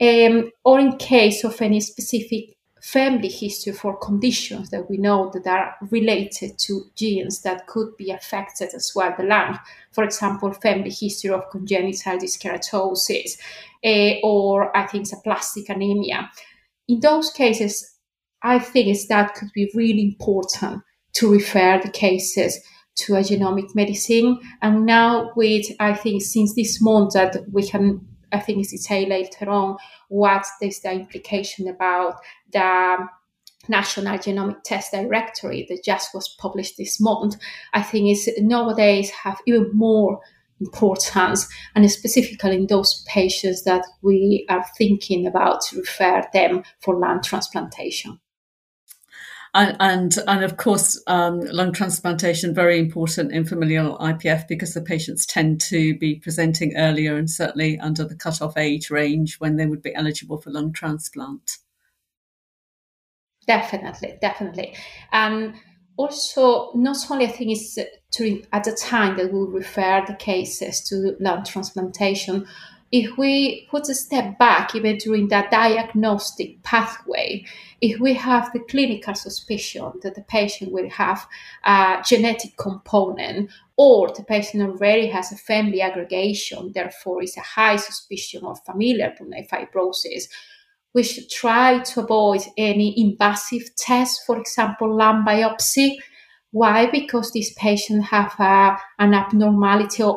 um, 0.00 0.50
or 0.64 0.80
in 0.80 0.96
case 0.96 1.44
of 1.44 1.60
any 1.62 1.80
specific 1.80 2.56
family 2.82 3.28
history 3.28 3.72
for 3.72 3.96
conditions 3.98 4.70
that 4.70 4.88
we 4.88 4.96
know 4.96 5.30
that 5.34 5.46
are 5.46 5.74
related 5.90 6.58
to 6.58 6.84
genes 6.94 7.42
that 7.42 7.66
could 7.66 7.96
be 7.96 8.10
affected 8.10 8.70
as 8.74 8.92
well 8.94 9.14
the 9.16 9.24
lung. 9.24 9.58
For 9.92 10.04
example, 10.04 10.52
family 10.52 10.90
history 10.90 11.30
of 11.30 11.50
congenital 11.50 12.18
dyskeratosis, 12.18 13.38
uh, 13.84 14.20
or 14.22 14.76
I 14.76 14.86
think 14.86 15.06
aplastic 15.12 15.68
anemia. 15.68 16.30
In 16.88 17.00
those 17.00 17.30
cases, 17.30 17.98
I 18.42 18.58
think 18.58 18.96
that 19.08 19.34
could 19.34 19.50
be 19.52 19.70
really 19.74 20.02
important 20.02 20.82
to 21.14 21.32
refer 21.32 21.80
the 21.82 21.90
cases 21.90 22.60
to 22.96 23.14
a 23.14 23.20
genomic 23.20 23.74
medicine. 23.74 24.38
And 24.62 24.86
now 24.86 25.30
with, 25.36 25.66
I 25.80 25.94
think 25.94 26.22
since 26.22 26.54
this 26.54 26.80
month 26.80 27.14
that 27.14 27.36
we 27.52 27.68
can, 27.68 28.06
I 28.32 28.40
think 28.40 28.60
it's 28.60 28.70
detail 28.70 29.08
later 29.08 29.48
on 29.50 29.76
what 30.08 30.44
is 30.62 30.80
the 30.80 30.92
implication 30.92 31.68
about 31.68 32.16
the 32.52 33.08
National 33.68 34.18
Genomic 34.18 34.62
Test 34.64 34.92
Directory 34.92 35.66
that 35.68 35.84
just 35.84 36.14
was 36.14 36.36
published 36.38 36.76
this 36.76 37.00
month. 37.00 37.36
I 37.74 37.82
think 37.82 38.10
is 38.10 38.30
nowadays 38.38 39.10
have 39.10 39.38
even 39.46 39.70
more 39.74 40.20
importance, 40.60 41.48
and 41.74 41.88
specifically 41.90 42.56
in 42.56 42.66
those 42.66 43.04
patients 43.06 43.62
that 43.64 43.84
we 44.02 44.44
are 44.48 44.64
thinking 44.76 45.26
about 45.26 45.60
to 45.62 45.78
refer 45.78 46.24
them 46.32 46.64
for 46.80 46.98
lung 46.98 47.22
transplantation. 47.22 48.18
And, 49.54 49.76
and, 49.80 50.14
and 50.26 50.44
of 50.44 50.56
course, 50.56 51.02
um, 51.06 51.40
lung 51.40 51.72
transplantation 51.72 52.54
very 52.54 52.78
important 52.78 53.32
in 53.32 53.44
familial 53.44 53.96
IPF 53.98 54.46
because 54.46 54.74
the 54.74 54.82
patients 54.82 55.24
tend 55.24 55.60
to 55.62 55.96
be 55.98 56.16
presenting 56.16 56.76
earlier 56.76 57.16
and 57.16 57.30
certainly 57.30 57.78
under 57.78 58.04
the 58.04 58.14
cutoff 58.14 58.56
age 58.56 58.90
range 58.90 59.40
when 59.40 59.56
they 59.56 59.66
would 59.66 59.82
be 59.82 59.94
eligible 59.94 60.38
for 60.38 60.50
lung 60.50 60.72
transplant. 60.72 61.58
Definitely, 63.46 64.18
definitely, 64.20 64.74
and 65.10 65.54
also 65.96 66.70
not 66.74 66.98
only 67.10 67.26
I 67.26 67.30
think 67.30 67.52
it's 67.52 67.78
to, 68.12 68.42
at 68.52 68.64
the 68.64 68.72
time 68.72 69.16
that 69.16 69.32
we 69.32 69.40
refer 69.40 70.04
the 70.06 70.14
cases 70.14 70.82
to 70.88 71.16
lung 71.18 71.44
transplantation, 71.44 72.46
if 72.90 73.18
we 73.18 73.66
put 73.70 73.88
a 73.88 73.94
step 73.94 74.38
back, 74.38 74.74
even 74.74 74.96
during 74.96 75.28
that 75.28 75.50
diagnostic 75.50 76.62
pathway, 76.62 77.44
if 77.80 78.00
we 78.00 78.14
have 78.14 78.50
the 78.52 78.60
clinical 78.60 79.14
suspicion 79.14 79.92
that 80.02 80.14
the 80.14 80.22
patient 80.22 80.72
will 80.72 80.88
have 80.88 81.26
a 81.64 82.02
genetic 82.04 82.56
component 82.56 83.50
or 83.76 84.08
the 84.08 84.24
patient 84.24 84.62
already 84.62 85.06
has 85.06 85.30
a 85.32 85.36
family 85.36 85.82
aggregation, 85.82 86.72
therefore 86.72 87.22
is 87.22 87.36
a 87.36 87.40
high 87.40 87.76
suspicion 87.76 88.44
of 88.44 88.64
familial 88.64 89.10
pulmonary 89.10 89.46
fibrosis, 89.46 90.24
we 90.94 91.02
should 91.02 91.28
try 91.28 91.78
to 91.80 92.00
avoid 92.00 92.40
any 92.56 92.98
invasive 92.98 93.74
tests, 93.76 94.24
for 94.24 94.38
example, 94.38 94.96
lung 94.96 95.24
biopsy. 95.24 95.98
Why? 96.50 96.90
Because 96.90 97.30
these 97.30 97.52
patients 97.54 98.08
have 98.08 98.34
a, 98.38 98.78
an 98.98 99.12
abnormality 99.12 100.02
or 100.02 100.16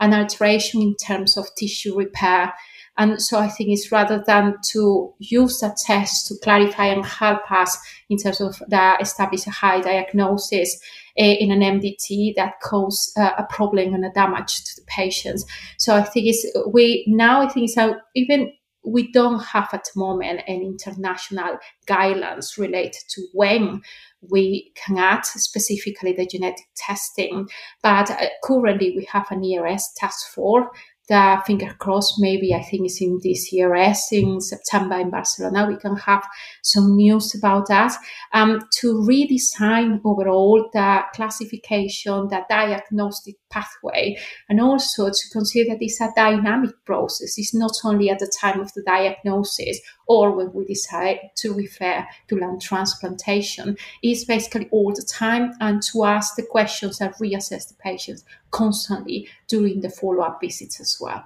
an 0.00 0.14
alteration 0.14 0.82
in 0.82 0.94
terms 0.96 1.36
of 1.36 1.46
tissue 1.56 1.96
repair. 1.96 2.52
And 2.98 3.22
so 3.22 3.38
I 3.38 3.48
think 3.48 3.70
it's 3.70 3.92
rather 3.92 4.22
than 4.26 4.56
to 4.70 5.14
use 5.18 5.62
a 5.62 5.74
test 5.86 6.26
to 6.28 6.34
clarify 6.42 6.86
and 6.86 7.04
help 7.04 7.50
us 7.50 7.78
in 8.10 8.18
terms 8.18 8.40
of 8.40 8.58
the 8.68 8.96
establish 9.00 9.46
a 9.46 9.50
high 9.50 9.80
diagnosis 9.80 10.78
uh, 11.18 11.24
in 11.24 11.50
an 11.50 11.60
MDT 11.60 12.34
that 12.36 12.60
cause 12.60 13.12
uh, 13.16 13.30
a 13.38 13.44
problem 13.44 13.94
and 13.94 14.04
a 14.04 14.10
damage 14.10 14.64
to 14.64 14.76
the 14.76 14.86
patients. 14.86 15.44
So 15.78 15.94
I 15.94 16.02
think 16.02 16.26
it's 16.26 16.46
we 16.66 17.04
now 17.06 17.40
I 17.40 17.48
think 17.48 17.70
so 17.70 17.96
even 18.14 18.52
we 18.84 19.10
don't 19.12 19.40
have 19.40 19.68
at 19.72 19.84
the 19.84 20.00
moment 20.00 20.42
any 20.46 20.66
international 20.66 21.58
guidelines 21.86 22.58
related 22.58 23.02
to 23.08 23.22
when 23.32 23.82
we 24.22 24.72
can 24.74 24.98
add 24.98 25.24
specifically 25.24 26.12
the 26.12 26.26
genetic 26.26 26.66
testing. 26.76 27.48
But 27.82 28.10
uh, 28.10 28.26
currently, 28.42 28.94
we 28.96 29.04
have 29.06 29.26
an 29.30 29.44
ERS 29.44 29.92
task 29.96 30.32
force 30.32 30.68
the 31.10 31.42
finger 31.44 31.74
crossed, 31.80 32.20
maybe 32.20 32.54
I 32.54 32.62
think 32.62 32.86
it's 32.86 33.00
in 33.00 33.18
this 33.20 33.52
year, 33.52 33.74
as 33.74 34.06
in 34.12 34.40
September 34.40 34.94
in 34.94 35.10
Barcelona, 35.10 35.66
we 35.66 35.76
can 35.76 35.96
have 35.96 36.24
some 36.62 36.94
news 36.94 37.34
about 37.34 37.66
that 37.66 37.92
um, 38.32 38.60
to 38.78 38.94
redesign 38.94 40.00
overall 40.04 40.70
the 40.72 41.00
classification, 41.12 42.28
the 42.28 42.42
diagnostic 42.48 43.34
pathway, 43.50 44.16
and 44.48 44.60
also 44.60 45.08
to 45.08 45.30
consider 45.32 45.76
this 45.76 46.00
a 46.00 46.10
dynamic 46.16 46.72
process. 46.84 47.38
It's 47.38 47.54
not 47.54 47.72
only 47.84 48.10
at 48.10 48.18
the 48.18 48.32
time 48.40 48.60
of 48.60 48.72
the 48.74 48.82
diagnosis 48.82 49.80
or 50.06 50.32
when 50.32 50.52
we 50.52 50.64
decide 50.64 51.30
to 51.36 51.54
refer 51.54 52.06
to 52.28 52.36
lung 52.36 52.58
transplantation. 52.58 53.76
It's 54.02 54.24
basically 54.24 54.68
all 54.70 54.92
the 54.92 55.02
time 55.02 55.52
and 55.60 55.82
to 55.92 56.04
ask 56.04 56.36
the 56.36 56.42
questions 56.42 57.00
and 57.00 57.14
reassess 57.14 57.68
the 57.68 57.74
patients 57.74 58.24
constantly 58.50 59.28
during 59.48 59.80
the 59.80 59.90
follow-up 59.90 60.40
visits 60.40 60.80
as 60.80 60.98
well. 61.00 61.24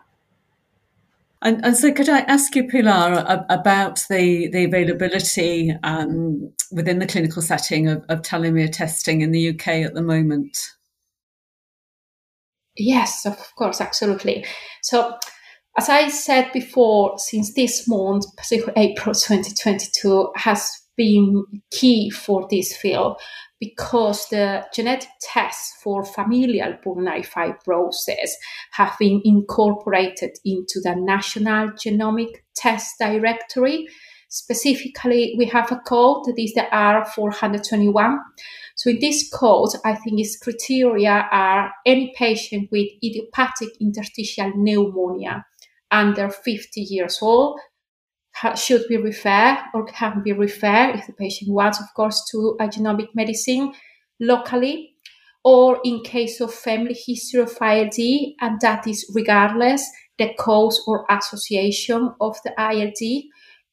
And, 1.44 1.62
and, 1.62 1.76
so, 1.76 1.92
could 1.92 2.08
I 2.08 2.20
ask 2.20 2.56
you, 2.56 2.66
Pilar, 2.66 3.44
about 3.50 4.02
the, 4.08 4.48
the 4.48 4.64
availability 4.64 5.72
um, 5.82 6.50
within 6.72 7.00
the 7.00 7.06
clinical 7.06 7.42
setting 7.42 7.86
of, 7.86 8.02
of 8.08 8.22
telomere 8.22 8.72
testing 8.72 9.20
in 9.20 9.30
the 9.30 9.50
UK 9.50 9.68
at 9.68 9.92
the 9.92 10.00
moment? 10.00 10.72
Yes, 12.76 13.24
of 13.24 13.54
course, 13.56 13.80
absolutely. 13.80 14.44
So, 14.82 15.16
as 15.78 15.88
I 15.88 16.08
said 16.08 16.52
before, 16.52 17.18
since 17.18 17.54
this 17.54 17.88
month, 17.88 18.24
April 18.76 19.14
2022, 19.14 20.32
has 20.36 20.70
been 20.96 21.44
key 21.72 22.10
for 22.10 22.46
this 22.50 22.76
field 22.76 23.20
because 23.60 24.28
the 24.28 24.64
genetic 24.74 25.08
tests 25.20 25.74
for 25.82 26.04
familial 26.04 26.74
pulmonary 26.82 27.22
fibrosis 27.22 28.30
have 28.72 28.94
been 28.98 29.20
incorporated 29.24 30.30
into 30.44 30.80
the 30.82 30.94
National 30.96 31.70
Genomic 31.70 32.36
Test 32.54 32.96
Directory. 33.00 33.88
Specifically, 34.34 35.36
we 35.38 35.44
have 35.44 35.70
a 35.70 35.76
code 35.76 36.24
that 36.24 36.34
is 36.36 36.54
the 36.54 36.66
R421. 36.72 38.18
So 38.74 38.90
in 38.90 38.98
this 38.98 39.30
code, 39.32 39.68
I 39.84 39.94
think 39.94 40.18
its 40.18 40.36
criteria 40.36 41.28
are 41.30 41.70
any 41.86 42.12
patient 42.16 42.68
with 42.72 42.88
idiopathic 43.00 43.68
interstitial 43.80 44.50
pneumonia 44.56 45.46
under 45.92 46.30
50 46.30 46.80
years 46.80 47.20
old 47.22 47.60
should 48.56 48.88
be 48.88 48.96
referred 48.96 49.58
or 49.72 49.86
can 49.86 50.20
be 50.24 50.32
referred 50.32 50.96
if 50.96 51.06
the 51.06 51.12
patient 51.12 51.52
wants, 51.52 51.80
of 51.80 51.86
course, 51.94 52.20
to 52.32 52.56
a 52.58 52.66
genomic 52.66 53.14
medicine 53.14 53.72
locally, 54.18 54.96
or 55.44 55.78
in 55.84 56.02
case 56.02 56.40
of 56.40 56.52
family 56.52 56.96
history 57.06 57.40
of 57.40 57.56
ILD, 57.62 58.00
and 58.40 58.60
that 58.60 58.84
is 58.88 59.08
regardless 59.14 59.88
the 60.18 60.34
cause 60.34 60.82
or 60.88 61.06
association 61.08 62.12
of 62.20 62.36
the 62.44 62.52
ILD, 62.58 63.30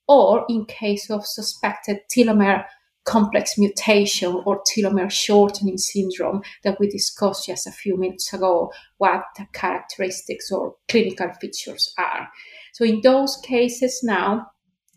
or 0.07 0.45
in 0.49 0.65
case 0.65 1.09
of 1.09 1.25
suspected 1.25 1.99
telomere 2.15 2.65
complex 3.03 3.57
mutation 3.57 4.41
or 4.45 4.61
telomere 4.63 5.11
shortening 5.11 5.77
syndrome 5.77 6.41
that 6.63 6.79
we 6.79 6.87
discussed 6.87 7.47
just 7.47 7.65
a 7.65 7.71
few 7.71 7.97
minutes 7.97 8.31
ago, 8.33 8.71
what 8.97 9.23
the 9.37 9.45
characteristics 9.53 10.51
or 10.51 10.75
clinical 10.87 11.31
features 11.39 11.93
are. 11.97 12.29
So 12.73 12.85
in 12.85 13.01
those 13.01 13.37
cases 13.37 14.01
now, 14.03 14.47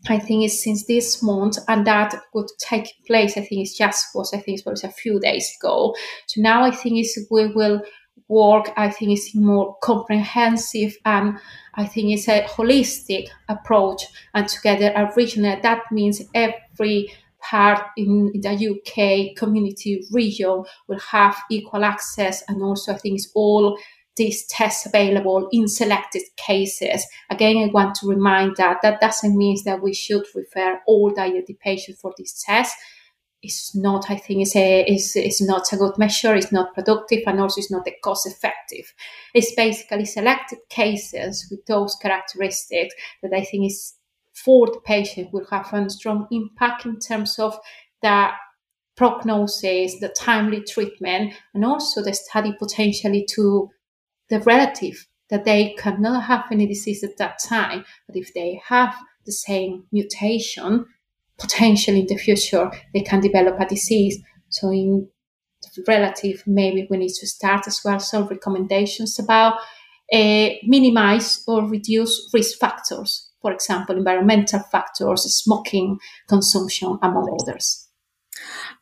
I 0.07 0.19
think 0.19 0.45
it's 0.45 0.63
since 0.63 0.85
this 0.85 1.23
month, 1.23 1.57
and 1.67 1.87
that 1.87 2.13
would 2.33 2.49
take 2.59 2.93
place. 3.07 3.37
I 3.37 3.41
think 3.41 3.61
it's 3.61 3.75
just 3.75 4.07
was. 4.13 4.33
I 4.33 4.37
think 4.37 4.59
it 4.59 4.65
was 4.65 4.83
a 4.83 4.91
few 4.91 5.19
days 5.19 5.51
ago. 5.59 5.95
So 6.27 6.41
now 6.41 6.63
I 6.63 6.69
think 6.69 6.99
is 6.99 7.27
we 7.31 7.47
will 7.47 7.81
work. 8.27 8.71
I 8.77 8.89
think 8.89 9.11
it's 9.11 9.35
more 9.35 9.77
comprehensive, 9.81 10.97
and 11.05 11.37
I 11.73 11.85
think 11.85 12.11
it's 12.11 12.27
a 12.27 12.43
holistic 12.43 13.27
approach. 13.49 14.03
And 14.33 14.47
together, 14.47 14.91
a 14.95 15.11
regional. 15.15 15.59
That 15.61 15.83
means 15.91 16.21
every 16.33 17.11
part 17.41 17.85
in, 17.97 18.31
the 18.41 18.51
UK 18.51 19.35
community 19.35 20.05
region 20.11 20.63
will 20.87 20.99
have 20.99 21.37
equal 21.49 21.83
access, 21.83 22.43
and 22.47 22.61
also 22.61 22.93
I 22.93 22.97
think 22.97 23.15
it's 23.15 23.31
all 23.35 23.77
these 24.15 24.45
tests 24.47 24.85
available 24.85 25.49
in 25.51 25.67
selected 25.67 26.23
cases. 26.37 27.05
Again, 27.29 27.57
I 27.57 27.65
want 27.67 27.95
to 27.95 28.07
remind 28.07 28.55
that 28.55 28.81
that 28.81 29.01
doesn't 29.01 29.35
mean 29.35 29.57
that 29.65 29.81
we 29.81 29.93
should 29.93 30.23
refer 30.33 30.79
all 30.87 31.13
diabetic 31.13 31.59
patients 31.59 31.99
for 31.99 32.13
this 32.17 32.41
test. 32.43 32.75
It's 33.45 33.75
not, 33.75 34.09
I 34.09 34.17
think, 34.17 34.41
it's, 34.41 34.55
a, 34.55 34.81
it's, 34.81 35.15
it's 35.15 35.41
not 35.41 35.71
a 35.71 35.77
good 35.77 35.97
measure, 35.97 36.35
it's 36.35 36.51
not 36.51 36.73
productive, 36.73 37.23
and 37.27 37.39
also 37.39 37.59
it's 37.59 37.71
not 37.71 37.87
cost 38.03 38.27
effective. 38.27 38.93
It's 39.33 39.55
basically 39.55 40.05
selected 40.05 40.59
cases 40.69 41.47
with 41.49 41.65
those 41.65 41.95
characteristics 42.01 42.93
that 43.23 43.33
I 43.33 43.43
think 43.43 43.67
is 43.67 43.95
for 44.33 44.67
the 44.67 44.81
patient 44.81 45.31
will 45.31 45.47
have 45.49 45.73
a 45.73 45.89
strong 45.89 46.27
impact 46.31 46.85
in 46.85 46.99
terms 46.99 47.39
of 47.39 47.57
the 48.01 48.29
prognosis, 48.97 49.99
the 49.99 50.09
timely 50.09 50.61
treatment, 50.61 51.33
and 51.53 51.65
also 51.65 52.01
the 52.01 52.13
study 52.13 52.53
potentially 52.57 53.25
to 53.31 53.69
the 54.29 54.39
relative 54.41 55.07
that 55.29 55.45
they 55.45 55.75
cannot 55.77 56.23
have 56.23 56.45
any 56.51 56.67
disease 56.67 57.03
at 57.03 57.17
that 57.17 57.39
time, 57.43 57.83
but 58.07 58.15
if 58.15 58.33
they 58.33 58.61
have 58.67 58.95
the 59.25 59.31
same 59.31 59.85
mutation, 59.91 60.85
potentially 61.37 62.01
in 62.01 62.07
the 62.07 62.17
future 62.17 62.71
they 62.93 63.01
can 63.01 63.19
develop 63.19 63.59
a 63.59 63.65
disease. 63.65 64.21
So 64.49 64.69
in 64.71 65.09
relative, 65.87 66.43
maybe 66.45 66.87
we 66.89 66.97
need 66.97 67.13
to 67.13 67.27
start 67.27 67.67
as 67.67 67.81
well 67.83 67.99
some 67.99 68.27
recommendations 68.27 69.19
about 69.19 69.55
uh, 70.13 70.49
minimize 70.63 71.43
or 71.47 71.67
reduce 71.67 72.29
risk 72.33 72.59
factors, 72.59 73.31
for 73.41 73.51
example, 73.51 73.97
environmental 73.97 74.59
factors, 74.71 75.23
smoking, 75.23 75.97
consumption, 76.27 76.97
among 77.01 77.37
others. 77.41 77.89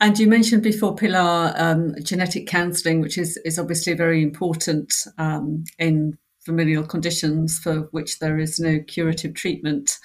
And 0.02 0.18
you 0.20 0.28
mentioned 0.28 0.64
before, 0.64 0.96
Pilar, 0.96 1.54
um, 1.56 1.96
genetic 2.04 2.48
counselling, 2.48 3.02
which 3.02 3.18
is, 3.18 3.38
is 3.46 3.58
obviously 3.58 3.94
very 3.94 4.22
important 4.22 4.94
um, 5.18 5.64
in 5.78 6.18
familial 6.46 6.84
conditions 6.84 7.60
for 7.60 7.88
which 7.92 8.20
there 8.20 8.38
is 8.38 8.60
no 8.60 8.80
curative 8.80 9.34
treatment. 9.34 9.98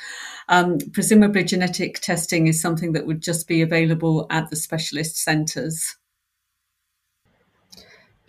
Um, 0.48 0.78
presumably, 0.92 1.44
genetic 1.44 2.00
testing 2.00 2.46
is 2.46 2.60
something 2.60 2.92
that 2.92 3.06
would 3.06 3.22
just 3.22 3.48
be 3.48 3.62
available 3.62 4.26
at 4.30 4.50
the 4.50 4.56
specialist 4.56 5.16
centres. 5.16 5.96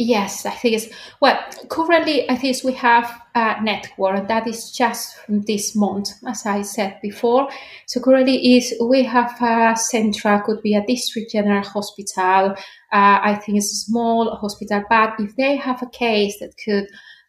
Yes, 0.02 0.46
I 0.46 0.52
think 0.52 0.76
it's 0.76 0.88
well. 1.20 1.38
Currently, 1.68 2.30
I 2.30 2.38
think 2.38 2.64
we 2.64 2.72
have 2.72 3.22
a 3.36 3.62
network 3.62 4.30
that 4.30 4.48
is 4.48 4.72
just 4.72 5.18
from 5.18 5.42
this 5.42 5.76
month, 5.76 6.12
as 6.26 6.46
I 6.46 6.62
said 6.62 7.00
before. 7.02 7.50
So 7.86 8.00
currently, 8.00 8.56
is 8.56 8.74
we 8.80 9.04
have 9.04 9.36
a 9.42 9.76
central, 9.76 10.40
could 10.40 10.62
be 10.62 10.76
a 10.76 10.86
district 10.86 11.34
general 11.34 11.64
hospital. 11.64 12.56
Uh, 12.94 13.20
I 13.22 13.42
think 13.44 13.58
it's 13.58 13.74
a 13.74 13.86
small 13.88 14.38
hospital, 14.38 14.84
but 14.90 15.20
if 15.20 15.36
they 15.36 15.58
have 15.58 15.84
a 15.84 15.90
case 15.90 16.40
that 16.40 16.56
could 16.64 16.88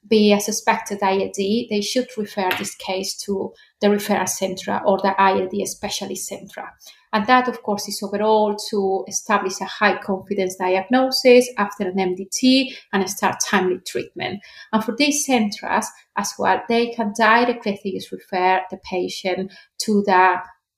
be 0.09 0.33
a 0.33 0.41
suspected 0.41 1.03
ILD, 1.03 1.35
they 1.37 1.81
should 1.81 2.09
refer 2.17 2.49
this 2.59 2.75
case 2.75 3.17
to 3.25 3.53
the 3.81 3.89
referral 3.89 4.29
center 4.29 4.81
or 4.85 4.99
the 4.99 5.15
ILD 5.19 5.69
specialist 5.69 6.27
center. 6.27 6.65
And 7.13 7.27
that, 7.27 7.49
of 7.49 7.63
course, 7.63 7.89
is 7.89 8.03
overall 8.03 8.57
to 8.71 9.05
establish 9.09 9.61
a 9.61 9.65
high 9.65 10.01
confidence 10.01 10.57
diagnosis 10.57 11.49
after 11.59 11.89
an 11.89 11.97
MDT 11.97 12.73
and 12.93 13.11
start 13.11 13.37
timely 13.45 13.81
treatment. 13.87 14.41
And 14.73 14.85
for 14.85 14.95
these 14.97 15.25
centers 15.27 15.87
as 16.17 16.35
well, 16.39 16.63
they 16.69 16.93
can 16.93 17.13
directly 17.17 18.01
refer 18.11 18.61
the 18.71 18.79
patient 18.79 19.53
to 19.83 20.03
the 20.07 20.37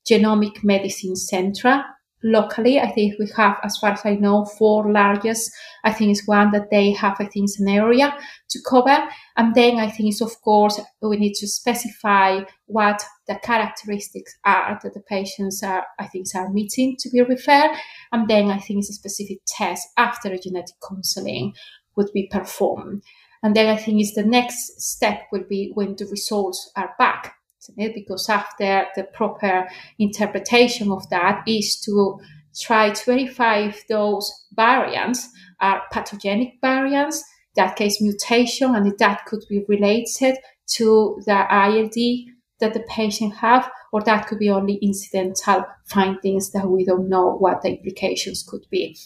genomic 0.09 0.63
medicine 0.63 1.15
center 1.15 1.83
locally. 2.23 2.79
I 2.79 2.91
think 2.91 3.19
we 3.19 3.29
have, 3.35 3.57
as 3.63 3.77
far 3.77 3.91
as 3.91 4.01
I 4.05 4.15
know, 4.15 4.45
four 4.45 4.91
largest. 4.91 5.51
I 5.83 5.91
think 5.91 6.11
it's 6.11 6.27
one 6.27 6.51
that 6.51 6.69
they 6.71 6.91
have, 6.91 7.17
I 7.19 7.25
think, 7.25 7.49
an 7.59 7.67
area 7.67 8.15
to 8.49 8.59
cover. 8.67 9.07
And 9.37 9.53
then 9.53 9.77
I 9.77 9.89
think 9.89 10.09
it's, 10.09 10.21
of 10.21 10.41
course, 10.41 10.79
we 11.01 11.17
need 11.17 11.33
to 11.35 11.47
specify 11.47 12.41
what 12.65 13.03
the 13.27 13.35
characteristics 13.43 14.35
are 14.45 14.79
that 14.81 14.93
the 14.93 15.01
patients 15.01 15.61
are, 15.63 15.85
I 15.99 16.07
think, 16.07 16.27
are 16.35 16.49
meeting 16.49 16.95
to 16.99 17.09
be 17.09 17.21
referred. 17.21 17.75
And 18.11 18.27
then 18.27 18.49
I 18.49 18.59
think 18.59 18.79
it's 18.79 18.89
a 18.89 18.93
specific 18.93 19.39
test 19.45 19.87
after 19.97 20.31
a 20.31 20.39
genetic 20.39 20.75
counseling 20.87 21.53
would 21.95 22.11
be 22.13 22.27
performed. 22.31 23.03
And 23.43 23.55
then 23.55 23.67
I 23.67 23.77
think 23.77 24.01
is 24.01 24.13
the 24.13 24.23
next 24.23 24.81
step 24.81 25.23
will 25.31 25.43
be 25.47 25.71
when 25.73 25.95
the 25.97 26.05
results 26.05 26.71
are 26.77 26.95
back 26.97 27.35
because 27.75 28.29
after 28.29 28.85
the 28.95 29.03
proper 29.03 29.67
interpretation 29.99 30.91
of 30.91 31.09
that 31.09 31.43
is 31.47 31.79
to 31.81 32.19
try 32.55 32.91
to 32.91 33.05
verify 33.05 33.57
if 33.59 33.87
those 33.87 34.31
variants 34.53 35.29
are 35.59 35.81
pathogenic 35.91 36.53
variants, 36.61 37.23
that 37.55 37.75
case 37.75 38.01
mutation, 38.01 38.75
and 38.75 38.97
that 38.99 39.25
could 39.25 39.43
be 39.49 39.63
related 39.67 40.35
to 40.67 41.21
the 41.25 41.45
ILD 41.51 42.29
that 42.59 42.73
the 42.73 42.85
patient 42.87 43.35
have, 43.35 43.69
or 43.91 44.01
that 44.03 44.27
could 44.27 44.39
be 44.39 44.49
only 44.49 44.75
incidental 44.75 45.65
findings 45.85 46.51
that 46.51 46.67
we 46.67 46.85
don't 46.85 47.09
know 47.09 47.35
what 47.35 47.61
the 47.61 47.69
implications 47.69 48.43
could 48.47 48.65
be. 48.69 48.97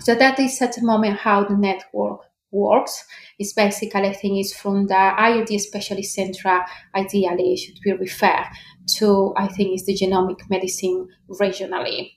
So 0.00 0.14
that 0.14 0.40
is 0.40 0.60
at 0.60 0.74
the 0.74 0.82
moment 0.82 1.18
how 1.18 1.44
the 1.44 1.56
network 1.56 2.20
works 2.54 3.04
is 3.38 3.52
basically, 3.52 4.08
I 4.08 4.12
think, 4.12 4.38
is 4.38 4.54
from 4.54 4.86
the 4.86 5.14
ILD 5.18 5.60
specialist 5.60 6.14
center, 6.14 6.64
ideally 6.94 7.56
should 7.56 7.80
be 7.82 7.92
referred 7.92 8.46
to, 8.96 9.34
I 9.36 9.48
think, 9.48 9.74
is 9.74 9.86
the 9.86 9.94
genomic 9.94 10.48
medicine 10.48 11.08
regionally. 11.28 12.12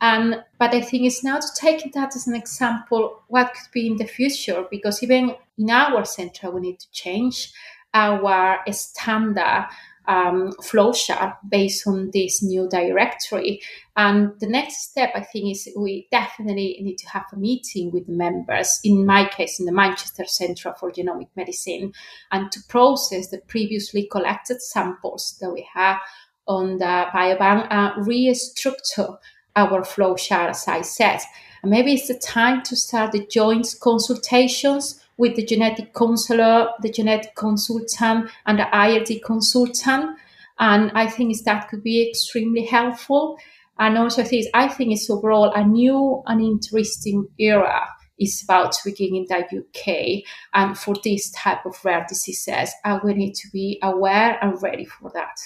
And 0.00 0.42
but 0.58 0.74
I 0.74 0.80
think 0.80 1.04
it's 1.04 1.22
now 1.22 1.38
to 1.38 1.46
take 1.56 1.92
that 1.92 2.16
as 2.16 2.26
an 2.26 2.34
example, 2.34 3.22
what 3.28 3.54
could 3.54 3.70
be 3.72 3.86
in 3.86 3.96
the 3.96 4.06
future, 4.06 4.64
because 4.68 5.02
even 5.02 5.36
in 5.56 5.70
our 5.70 6.04
center, 6.04 6.50
we 6.50 6.60
need 6.60 6.80
to 6.80 6.90
change 6.90 7.52
our 7.94 8.58
standard 8.72 9.68
um, 10.06 10.52
flowchart 10.62 11.36
based 11.48 11.86
on 11.86 12.10
this 12.12 12.42
new 12.42 12.68
directory. 12.68 13.60
And 13.96 14.32
the 14.40 14.46
next 14.46 14.90
step, 14.90 15.10
I 15.14 15.20
think, 15.20 15.52
is 15.52 15.68
we 15.76 16.08
definitely 16.10 16.78
need 16.80 16.96
to 16.98 17.08
have 17.10 17.24
a 17.32 17.36
meeting 17.36 17.90
with 17.90 18.06
the 18.06 18.12
members, 18.12 18.80
in 18.84 19.04
my 19.06 19.28
case, 19.28 19.60
in 19.60 19.66
the 19.66 19.72
Manchester 19.72 20.24
Centre 20.26 20.74
for 20.78 20.90
Genomic 20.90 21.28
Medicine, 21.36 21.92
and 22.30 22.50
to 22.52 22.60
process 22.68 23.28
the 23.28 23.38
previously 23.38 24.08
collected 24.10 24.62
samples 24.62 25.36
that 25.40 25.52
we 25.52 25.66
have 25.74 25.98
on 26.46 26.78
the 26.78 27.06
biobank 27.14 27.66
and 27.70 28.06
restructure 28.06 29.16
our 29.54 29.82
flowchart, 29.82 30.50
as 30.50 30.66
I 30.66 30.80
said. 30.80 31.20
And 31.62 31.70
maybe 31.70 31.92
it's 31.92 32.08
the 32.08 32.18
time 32.18 32.62
to 32.64 32.76
start 32.76 33.12
the 33.12 33.26
joint 33.26 33.74
consultations 33.80 35.01
with 35.16 35.36
the 35.36 35.44
genetic 35.44 35.94
counselor, 35.94 36.68
the 36.80 36.90
genetic 36.90 37.34
consultant, 37.34 38.30
and 38.46 38.58
the 38.58 38.68
ILD 38.74 39.22
consultant. 39.24 40.18
And 40.58 40.90
I 40.94 41.08
think 41.08 41.36
that 41.44 41.68
could 41.68 41.82
be 41.82 42.08
extremely 42.08 42.64
helpful. 42.64 43.38
And 43.78 43.98
also, 43.98 44.22
I 44.22 44.68
think 44.68 44.92
it's 44.92 45.10
overall 45.10 45.52
a 45.52 45.64
new 45.64 46.22
and 46.26 46.40
interesting 46.40 47.26
era 47.38 47.88
is 48.18 48.42
about 48.44 48.72
to 48.72 48.78
begin 48.84 49.16
in 49.16 49.26
the 49.28 49.58
UK. 49.58 50.24
And 50.54 50.78
for 50.78 50.94
this 51.02 51.30
type 51.30 51.64
of 51.66 51.76
rare 51.84 52.06
diseases, 52.08 52.72
and 52.84 53.00
we 53.02 53.14
need 53.14 53.34
to 53.34 53.48
be 53.52 53.78
aware 53.82 54.38
and 54.42 54.60
ready 54.62 54.84
for 54.84 55.10
that. 55.14 55.36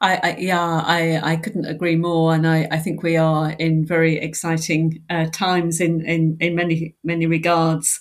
I, 0.00 0.16
I, 0.22 0.36
yeah, 0.38 0.82
I, 0.84 1.20
I 1.22 1.36
couldn't 1.36 1.64
agree 1.64 1.96
more, 1.96 2.34
and 2.34 2.46
I, 2.46 2.68
I 2.70 2.78
think 2.78 3.02
we 3.02 3.16
are 3.16 3.52
in 3.52 3.86
very 3.86 4.18
exciting 4.18 5.02
uh, 5.08 5.26
times 5.32 5.80
in, 5.80 6.04
in, 6.04 6.36
in 6.38 6.54
many 6.54 6.94
many 7.02 7.26
regards. 7.26 7.98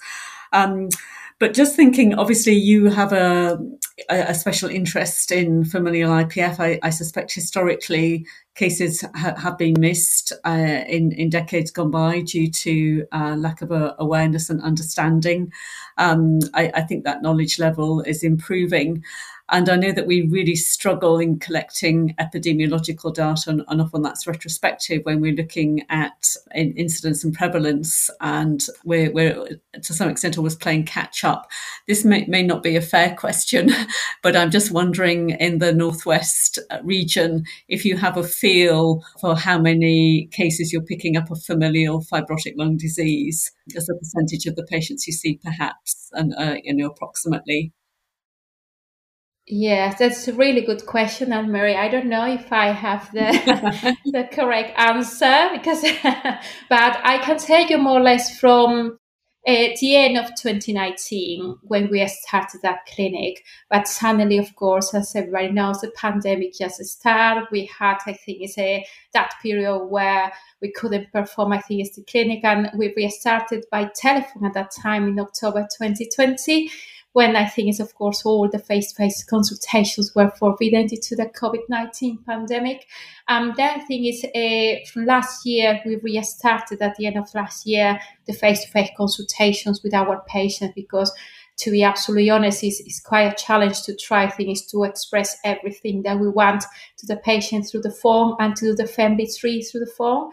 Um, 0.56 0.89
but 1.38 1.54
just 1.54 1.76
thinking, 1.76 2.15
obviously, 2.15 2.54
you 2.54 2.89
have 2.89 3.12
a 3.12 3.60
a, 4.10 4.34
special 4.34 4.70
interest 4.70 5.32
in 5.32 5.63
familial 5.63 6.12
IPF. 6.12 6.60
I, 6.60 6.80
I 6.84 6.89
suspect 6.89 7.34
historically 7.34 8.26
cases 8.56 9.02
ha- 9.15 9.36
have 9.36 9.58
been 9.58 9.76
missed 9.80 10.34
uh, 10.46 10.84
in, 10.88 11.12
in 11.13 11.30
decades 11.30 11.72
gone 11.72 11.91
by 11.91 12.22
due 12.22 12.50
to 12.50 13.06
uh, 13.12 13.36
lack 13.38 13.62
of 13.62 13.72
awareness 14.00 14.50
and 14.50 14.62
understanding. 14.62 15.52
Um, 15.98 16.39
I, 16.54 16.72
I, 16.76 16.82
think 16.82 17.06
that 17.06 17.22
knowledge 17.22 17.58
level 17.58 18.02
is 18.02 18.24
improving. 18.24 19.04
And 19.50 19.70
I 19.70 19.76
know 19.76 19.92
that 19.92 20.08
we 20.08 20.28
really 20.28 20.56
struggle 20.56 21.20
in 21.20 21.38
collecting 21.38 22.16
epidemiological 22.20 23.14
data, 23.14 23.52
and, 23.52 23.62
and 23.68 23.80
often 23.80 24.02
that's 24.02 24.26
retrospective 24.26 25.02
when 25.04 25.22
we're 25.22 25.36
looking 25.36 25.86
at 25.90 26.36
in 26.56 26.74
incidence 26.74 27.24
and 27.24 27.32
prevalence, 27.34 28.10
and 28.22 28.66
we're, 28.86 29.12
we're 29.12 29.60
to 29.80 29.94
some 29.94 30.10
extent 30.10 30.38
always 30.38 30.56
playing 30.56 30.86
catch 30.86 31.24
up. 31.24 31.48
This 31.88 32.04
may, 32.04 32.26
may 32.26 32.42
not 32.42 32.64
be 32.64 32.76
a 32.76 32.82
fair 32.82 33.16
question, 33.16 33.70
but 34.24 34.36
I'm 34.36 34.50
just 34.50 34.72
wondering 34.72 35.32
in 35.32 35.60
the 35.60 35.74
Northwest 35.74 36.58
region 36.84 37.44
if 37.68 37.86
you 37.86 37.98
have 37.98 38.18
a 38.18 38.24
feel 38.24 39.04
for 39.22 39.36
how 39.36 39.60
many 39.60 40.28
cases 40.32 40.74
you're 40.74 40.82
picking 40.82 41.18
up 41.18 41.30
of 41.30 41.44
familial 41.44 42.02
fibrotic 42.02 42.54
lung 42.58 42.78
disease 42.78 43.52
as 43.78 43.90
a 43.90 43.96
percentage 43.96 44.48
of 44.48 44.56
the 44.56 44.66
patients 44.66 45.06
you 45.06 45.14
see, 45.14 45.40
perhaps, 45.44 46.10
and 46.14 46.34
uh, 46.36 46.56
you 46.64 46.76
know 46.76 46.88
approximately. 46.88 47.72
Yes, 49.48 50.00
that's 50.00 50.28
a 50.28 50.34
really 50.34 50.62
good 50.62 50.88
question, 50.88 51.32
Anne 51.32 51.52
Marie. 51.52 51.76
I 51.76 51.88
don't 51.88 52.08
know 52.08 52.26
if 52.26 52.52
I 52.52 52.68
have 52.68 53.12
the 53.12 53.96
the 54.06 54.28
correct 54.32 54.74
answer 54.76 55.50
because, 55.54 55.82
but 56.70 57.00
I 57.04 57.20
can 57.24 57.38
tell 57.38 57.68
you 57.68 57.78
more 57.78 58.00
or 58.00 58.04
less 58.04 58.40
from 58.40 58.98
uh, 59.48 59.68
the 59.80 59.96
end 59.96 60.18
of 60.18 60.34
2019 60.42 61.58
when 61.62 61.92
we 61.92 62.08
started 62.08 62.62
that 62.64 62.88
clinic. 62.88 63.44
But 63.70 63.88
suddenly, 63.88 64.40
of 64.40 64.56
course, 64.56 64.96
as 64.96 65.16
everybody 65.16 65.52
knows, 65.52 65.82
the 65.82 65.92
pandemic 65.92 66.56
just 66.56 66.84
started. 66.84 67.48
We 67.52 67.68
had, 67.68 67.98
I 68.08 68.14
think, 68.14 68.40
it's 68.42 68.58
a 68.58 68.84
that 69.14 69.36
period 69.44 69.86
where 69.86 70.34
we 70.60 70.72
couldn't 70.72 71.12
perform, 71.12 71.52
I 71.52 71.62
think, 71.62 71.82
it's 71.86 71.96
the 71.96 72.04
clinic, 72.04 72.44
and 72.44 72.72
we 72.76 72.96
restarted 72.98 73.66
by 73.70 73.92
telephone 73.96 74.46
at 74.46 74.56
that 74.56 74.72
time 74.72 75.08
in 75.08 75.20
October 75.20 75.68
2020 75.78 76.72
when 77.15 77.38
I 77.38 77.45
think 77.45 77.69
is, 77.69 77.80
of 77.80 77.95
course, 77.95 78.25
all 78.25 78.49
the 78.49 78.60
face-to-face 78.60 79.23
consultations 79.23 80.13
were 80.13 80.30
forbidden 80.32 80.88
due 80.88 80.99
to 81.01 81.15
the 81.15 81.28
COVID-19 81.28 82.25
pandemic. 82.25 82.88
Um, 83.30 83.54
the 83.56 83.63
other 83.63 83.86
thing 83.86 84.04
is, 84.04 84.25
uh, 84.25 84.86
from 84.91 85.06
last 85.06 85.45
year, 85.45 85.80
we 85.86 85.95
restarted 85.95 86.82
at 86.82 86.97
the 86.97 87.06
end 87.06 87.17
of 87.17 87.34
last 87.34 87.65
year 87.65 88.01
the 88.25 88.34
face-to-face 88.34 88.89
consultations 88.97 89.82
with 89.82 89.93
our 89.93 90.25
patients 90.28 90.73
because 90.75 91.10
to 91.60 91.71
be 91.71 91.84
absolutely 91.84 92.30
honest, 92.30 92.65
it's, 92.65 92.82
it's, 92.82 92.99
quite 92.99 93.32
a 93.32 93.36
challenge 93.41 93.84
to 93.84 93.95
try 93.95 94.30
things 94.30 94.65
to 94.65 94.84
express 94.84 95.38
everything 95.45 96.01
that 96.04 96.19
we 96.19 96.28
want 96.28 96.65
to 96.97 97.08
the 97.08 97.15
patient 97.15 97.65
through 97.65 97.82
the 97.82 97.91
form 97.91 98.36
and 98.39 98.58
to 98.58 98.75
the 98.75 98.86
family 98.86 99.25
tree 99.39 99.62
through 99.62 99.80
the 99.80 99.93
phone 99.97 100.32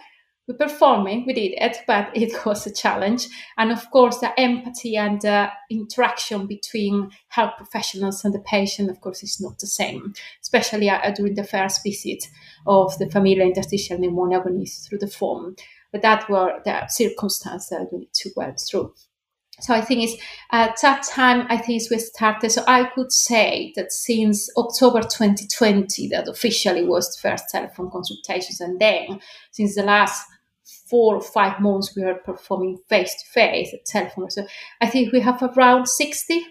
we 0.53 0.67
performing, 0.67 1.25
we 1.27 1.33
did 1.33 1.55
it, 1.57 1.79
but 1.87 2.11
it 2.17 2.45
was 2.45 2.67
a 2.67 2.73
challenge. 2.73 3.29
And 3.57 3.73
of 3.73 3.91
course, 3.91 4.19
the 4.19 4.39
empathy 4.39 4.97
and 4.97 5.21
the 5.21 5.51
interaction 5.71 6.47
between 6.47 7.11
health 7.29 7.55
professionals 7.57 8.25
and 8.25 8.35
the 8.35 8.41
patient, 8.41 8.91
of 8.91 9.01
course, 9.01 9.23
is 9.23 9.41
not 9.41 9.59
the 9.59 9.67
same, 9.67 10.15
especially 10.43 10.91
uh, 10.91 11.11
during 11.13 11.35
the 11.35 11.45
first 11.45 11.83
visit 11.83 12.25
of 12.67 12.97
the 12.99 13.11
familial 13.11 13.47
interstitial 13.47 13.99
pneumonia 13.99 14.41
when 14.41 14.61
it's 14.61 14.87
through 14.87 14.99
the 14.99 15.07
phone. 15.07 15.57
But 15.91 16.03
that 16.03 16.29
were 16.31 16.61
the 16.65 16.87
circumstances 16.89 17.69
that 17.69 17.89
we 17.93 18.01
need 18.01 18.15
to 18.15 18.31
work 18.37 18.57
through. 18.59 18.95
So 19.61 19.75
I 19.75 19.81
think 19.83 20.03
it's 20.03 20.23
at 20.51 20.81
that 20.81 21.05
time, 21.05 21.47
I 21.49 21.59
think 21.59 21.83
we 21.91 21.99
started. 21.99 22.51
So 22.51 22.65
I 22.67 22.85
could 22.95 23.13
say 23.13 23.73
that 23.77 23.93
since 23.93 24.51
October 24.57 25.03
2020, 25.03 26.09
that 26.09 26.27
officially 26.27 26.85
was 26.85 27.15
the 27.15 27.29
first 27.29 27.45
telephone 27.51 27.91
consultations. 27.91 28.61
And 28.61 28.81
then 28.81 29.21
since 29.51 29.75
the 29.75 29.83
last 29.83 30.27
four 30.93 31.17
or 31.17 31.23
five 31.23 31.59
months 31.59 31.97
we 31.97 32.03
are 32.03 32.17
performing 32.17 32.77
face 32.87 33.15
to 33.15 33.25
face 33.33 33.73
at 33.73 33.87
telephone. 33.87 34.31
So 34.31 34.47
I 34.83 34.89
think 34.89 35.11
we 35.11 35.21
have 35.21 35.43
around 35.43 35.89
60. 35.89 36.45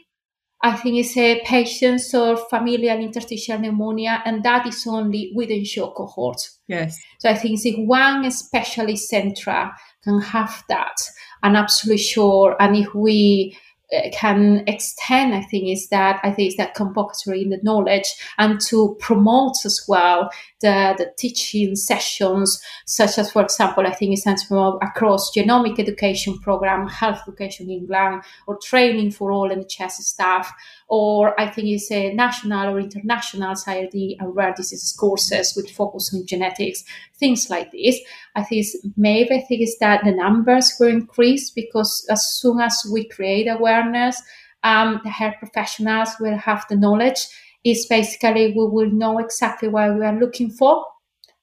I 0.63 0.75
think 0.75 0.95
it's 0.97 1.15
a 1.15 1.41
patients 1.45 2.12
or 2.15 2.38
familial 2.38 2.99
interstitial 2.99 3.60
pneumonia, 3.60 4.23
and 4.25 4.43
that 4.43 4.65
is 4.65 4.86
only 4.88 5.32
Wythenshawe 5.38 5.93
cohort. 5.95 6.41
Yes. 6.67 6.99
So 7.19 7.30
I 7.30 7.36
think 7.36 7.63
if 7.63 7.75
one 7.88 8.30
specialist 8.32 9.12
centra 9.12 9.71
can 10.04 10.19
have 10.21 10.63
that, 10.69 10.95
I'm 11.43 11.56
absolutely 11.56 12.04
sure. 12.04 12.56
And 12.60 12.75
if 12.75 12.95
we 12.95 13.56
uh, 13.56 13.70
Uh, 13.93 14.10
can 14.13 14.63
extend, 14.67 15.36
I 15.36 15.41
think, 15.41 15.67
is 15.67 15.89
that 15.89 16.19
I 16.23 16.32
think 16.32 16.49
is 16.49 16.58
that 16.58 16.75
compulsory 16.75 17.41
in 17.41 17.49
the 17.49 17.60
knowledge 17.62 18.13
and 18.38 18.60
to 18.62 18.95
promote 18.99 19.65
as 19.65 19.84
well 19.88 20.30
the, 20.62 20.95
the 20.97 21.12
teaching 21.17 21.75
sessions, 21.75 22.62
such 22.86 23.17
as, 23.17 23.32
for 23.32 23.41
example, 23.41 23.86
I 23.86 23.93
think 23.93 24.13
it 24.13 24.21
stands 24.21 24.43
for 24.43 24.77
across 24.82 25.36
genomic 25.36 25.80
education 25.80 26.39
program, 26.39 26.88
health 26.88 27.21
education 27.27 27.69
in 27.69 27.80
England, 27.80 28.23
or 28.47 28.58
training 28.58 29.12
for 29.12 29.32
all 29.32 29.49
NHS 29.49 29.91
staff, 29.91 30.54
or 30.91 31.39
I 31.39 31.49
think 31.49 31.69
it's 31.69 31.89
a 31.89 32.13
national 32.13 32.75
or 32.75 32.77
international 32.77 33.56
ILD 33.65 33.93
and 34.19 34.36
rare 34.36 34.54
diseases 34.54 34.91
courses 34.91 35.54
with 35.56 35.71
focus 35.71 36.13
on 36.13 36.25
genetics, 36.25 36.84
things 37.17 37.49
like 37.49 37.71
this. 37.71 37.97
I 38.36 38.43
think 38.43 38.65
maybe 38.97 39.36
I 39.36 39.39
think 39.47 39.62
is 39.62 39.77
that 39.80 40.04
the 40.04 40.12
numbers 40.12 40.73
will 40.77 40.89
increase 40.89 41.49
because 41.49 42.06
as 42.10 42.34
soon 42.34 42.60
as 42.60 42.77
we 42.91 43.08
create 43.08 43.47
awareness, 43.47 44.21
um, 44.63 44.99
the 45.06 45.10
health 45.10 45.36
professionals 45.39 46.10
will 46.19 46.38
have 46.38 46.65
the 46.69 46.75
knowledge 46.75 47.25
is 47.63 47.86
basically 47.86 48.47
we 48.47 48.67
will 48.67 48.91
know 48.91 49.17
exactly 49.17 49.69
what 49.69 49.95
we 49.95 50.04
are 50.04 50.19
looking 50.19 50.49
for. 50.49 50.86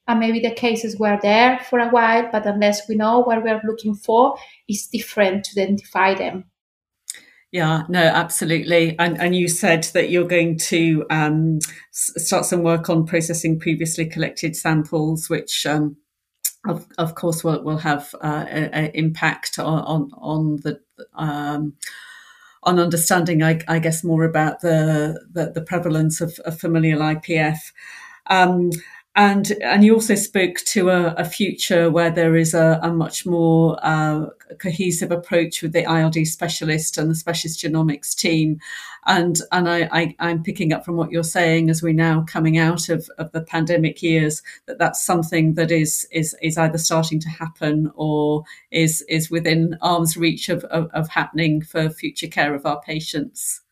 And 0.07 0.21
maybe 0.21 0.41
the 0.41 0.51
cases 0.51 0.99
were 0.99 1.19
there 1.23 1.59
for 1.71 1.79
a 1.79 1.89
while, 1.89 2.29
but 2.31 2.47
unless 2.47 2.87
we 2.87 2.97
know 2.97 3.21
what 3.21 3.43
we 3.43 3.49
are 3.49 3.63
looking 3.65 3.95
for, 3.95 4.37
it's 4.69 4.89
different 4.89 5.45
to 5.45 5.63
identify 5.63 6.15
them. 6.15 6.45
Yeah, 7.51 7.85
no, 7.89 8.03
absolutely. 8.03 8.95
And 8.99 9.19
and 9.19 9.35
you 9.35 9.49
said 9.49 9.85
that 9.95 10.11
you're 10.11 10.29
going 10.29 10.59
to 10.59 11.07
um, 11.09 11.61
start 11.93 12.45
some 12.45 12.63
work 12.63 12.91
on 12.91 13.07
processing 13.07 13.59
previously 13.59 14.05
collected 14.05 14.55
samples, 14.55 15.31
which 15.31 15.65
um, 15.65 15.97
of, 16.67 16.87
of 16.99 17.15
course 17.15 17.43
will 17.43 17.63
will 17.65 17.79
have 17.79 18.15
uh, 18.23 18.45
an 18.51 18.91
impact 18.93 19.59
on 19.59 19.81
on, 19.81 20.11
on 20.19 20.57
the 20.57 20.81
um, 21.15 21.75
on 22.65 22.79
understanding, 22.79 23.43
I, 23.43 23.61
I, 23.69 23.79
guess, 23.79 24.05
more 24.05 24.25
about 24.25 24.61
the 24.61 25.25
the, 25.33 25.51
the 25.51 25.63
prevalence 25.63 26.21
of, 26.21 26.39
of, 26.41 26.59
familial 26.61 27.01
IPF. 27.01 27.59
Um, 28.27 28.71
and 29.19 29.51
and 29.63 29.83
you 29.83 29.95
also 29.95 30.15
spoke 30.15 30.59
to 30.59 30.91
a, 30.91 31.13
a 31.15 31.25
future 31.25 31.91
where 31.91 32.11
there 32.11 32.37
is 32.37 32.55
a, 32.55 32.79
a 32.85 32.93
much 32.93 33.27
more 33.27 33.77
uh, 33.83 34.27
cohesive 34.61 35.11
approach 35.11 35.61
with 35.61 35.73
the 35.73 35.83
ILD 35.83 36.25
specialist 36.25 36.97
and 36.97 37.11
the 37.11 37.17
specialist 37.17 37.61
genomics 37.61 38.15
team, 38.15 38.61
and 39.07 39.41
and 39.51 39.69
I, 39.69 39.89
I 39.91 40.31
am 40.31 40.45
picking 40.45 40.73
up 40.73 40.85
from 40.85 40.97
what 40.97 41.11
you're 41.11 41.25
saying 41.25 41.69
as 41.69 41.83
we're 41.83 41.95
now 41.95 42.25
coming 42.29 42.59
out 42.59 42.89
of, 42.89 43.11
of 43.19 43.33
the 43.33 43.43
pandemic 43.43 44.05
years 44.05 44.41
that 44.67 44.79
that's 44.79 45.05
something 45.05 45.55
that 45.55 45.73
is 45.73 46.07
is 46.13 46.37
is 46.41 46.57
either 46.57 46.79
starting 46.79 47.19
to 47.19 47.29
happen 47.29 47.91
or 47.97 48.45
is 48.71 49.03
is 49.09 49.33
within 49.33 49.77
arm's 49.83 50.17
reach 50.17 50.49
of, 50.49 50.63
of, 50.67 50.89
of 50.93 51.09
happening 51.09 51.61
for 51.61 51.91
future 51.91 52.29
care 52.29 52.55
of 52.55 52.65
our 52.65 52.81
patients. 52.83 53.63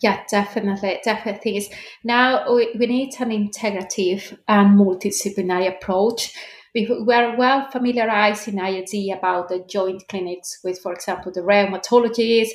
Yeah, 0.00 0.22
definitely, 0.30 1.00
definitely 1.02 1.56
is. 1.56 1.68
Now 2.04 2.54
we, 2.54 2.72
we 2.78 2.86
need 2.86 3.14
an 3.18 3.30
integrative 3.30 4.38
and 4.46 4.78
multidisciplinary 4.78 5.76
approach. 5.76 6.32
We, 6.74 6.86
we 7.04 7.14
are 7.14 7.36
well 7.36 7.68
familiarized 7.70 8.46
in 8.46 8.60
ILD 8.60 9.18
about 9.18 9.48
the 9.48 9.64
joint 9.68 10.04
clinics 10.08 10.60
with, 10.62 10.78
for 10.80 10.92
example, 10.92 11.32
the 11.32 11.40
rheumatologists. 11.40 12.50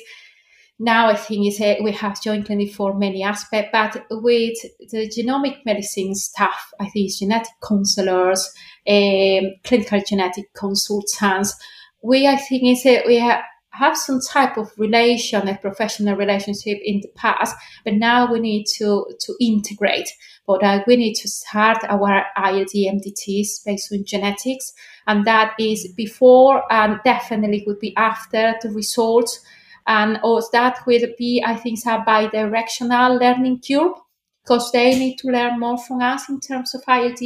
Now 0.78 1.08
I 1.08 1.16
think 1.16 1.46
is 1.46 1.60
we 1.82 1.92
have 1.92 2.22
joint 2.22 2.46
clinic 2.46 2.72
for 2.72 2.98
many 2.98 3.22
aspects, 3.22 3.70
but 3.72 4.06
with 4.10 4.56
the 4.90 5.08
genomic 5.08 5.58
medicine 5.66 6.14
staff, 6.14 6.72
I 6.80 6.88
think 6.88 7.12
genetic 7.12 7.52
counselors, 7.66 8.50
um, 8.88 9.52
clinical 9.62 10.00
genetic 10.00 10.52
consultants. 10.54 11.54
We 12.02 12.26
I 12.26 12.36
think 12.36 12.64
is 12.64 12.84
we 13.06 13.16
have 13.18 13.42
have 13.74 13.96
some 13.96 14.20
type 14.20 14.56
of 14.56 14.72
relation, 14.78 15.48
a 15.48 15.56
professional 15.58 16.16
relationship 16.16 16.78
in 16.84 17.00
the 17.00 17.08
past, 17.16 17.56
but 17.84 17.94
now 17.94 18.32
we 18.32 18.40
need 18.40 18.66
to, 18.76 19.06
to 19.20 19.34
integrate. 19.40 20.08
But 20.46 20.62
uh, 20.62 20.84
we 20.86 20.96
need 20.96 21.14
to 21.14 21.28
start 21.28 21.78
our 21.88 22.24
ILD 22.36 22.72
MDTs 22.72 23.64
based 23.64 23.92
on 23.92 24.04
genetics, 24.04 24.72
and 25.06 25.24
that 25.24 25.54
is 25.58 25.92
before 25.96 26.62
and 26.70 27.00
definitely 27.04 27.64
would 27.66 27.80
be 27.80 27.96
after 27.96 28.54
the 28.62 28.70
results. 28.70 29.40
And 29.86 30.18
also 30.22 30.48
that 30.52 30.78
will 30.86 31.06
be, 31.18 31.42
I 31.44 31.56
think, 31.56 31.78
a 31.86 32.02
bi-directional 32.06 33.18
learning 33.18 33.60
curve 33.66 33.92
because 34.44 34.70
they 34.72 34.98
need 34.98 35.16
to 35.16 35.28
learn 35.28 35.58
more 35.58 35.78
from 35.78 36.00
us 36.00 36.28
in 36.28 36.38
terms 36.38 36.74
of 36.74 36.82
ILD, 36.86 37.20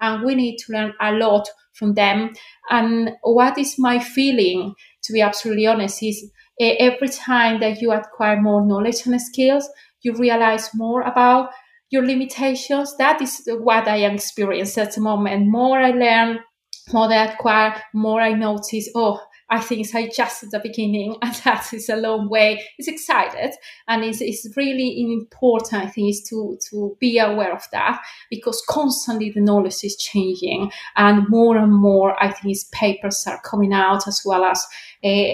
and 0.00 0.24
we 0.24 0.34
need 0.34 0.56
to 0.56 0.72
learn 0.72 0.94
a 1.00 1.12
lot 1.12 1.46
from 1.74 1.94
them. 1.94 2.34
And 2.70 3.12
what 3.22 3.58
is 3.58 3.78
my 3.78 3.98
feeling? 3.98 4.74
To 5.04 5.12
be 5.12 5.20
absolutely 5.20 5.66
honest, 5.66 6.02
is 6.02 6.30
eh, 6.60 6.76
every 6.78 7.08
time 7.08 7.60
that 7.60 7.80
you 7.80 7.92
acquire 7.92 8.40
more 8.40 8.64
knowledge 8.64 9.06
and 9.06 9.20
skills, 9.20 9.68
you 10.02 10.14
realize 10.14 10.70
more 10.74 11.02
about 11.02 11.50
your 11.90 12.06
limitations. 12.06 12.96
That 12.96 13.20
is 13.20 13.42
what 13.46 13.86
I 13.86 13.96
am 13.98 14.14
experiencing 14.14 14.82
at 14.82 14.94
the 14.94 15.00
moment. 15.00 15.46
More 15.46 15.78
I 15.78 15.90
learn, 15.90 16.40
more 16.92 17.12
I 17.12 17.26
acquire, 17.26 17.80
more 17.92 18.20
I 18.20 18.32
notice, 18.32 18.88
oh, 18.94 19.20
I 19.52 19.60
think 19.60 19.86
it's 19.86 20.16
just 20.16 20.44
at 20.44 20.50
the 20.50 20.60
beginning, 20.60 21.16
and 21.22 21.34
that 21.44 21.72
is 21.74 21.90
a 21.90 21.96
long 21.96 22.30
way. 22.30 22.64
It's 22.78 22.88
excited, 22.88 23.54
and 23.86 24.02
it's, 24.02 24.22
it's 24.22 24.48
really 24.56 25.12
important. 25.12 25.84
I 25.84 25.88
think 25.88 26.08
is 26.08 26.22
to 26.30 26.58
to 26.70 26.96
be 26.98 27.18
aware 27.18 27.52
of 27.52 27.66
that 27.72 28.00
because 28.30 28.62
constantly 28.66 29.30
the 29.30 29.42
knowledge 29.42 29.84
is 29.84 29.96
changing, 29.96 30.72
and 30.96 31.28
more 31.28 31.58
and 31.58 31.72
more 31.72 32.20
I 32.22 32.32
think 32.32 32.56
papers 32.72 33.24
are 33.26 33.40
coming 33.42 33.74
out 33.74 34.08
as 34.08 34.22
well 34.24 34.44
as. 34.44 34.66
Uh, 35.04 35.32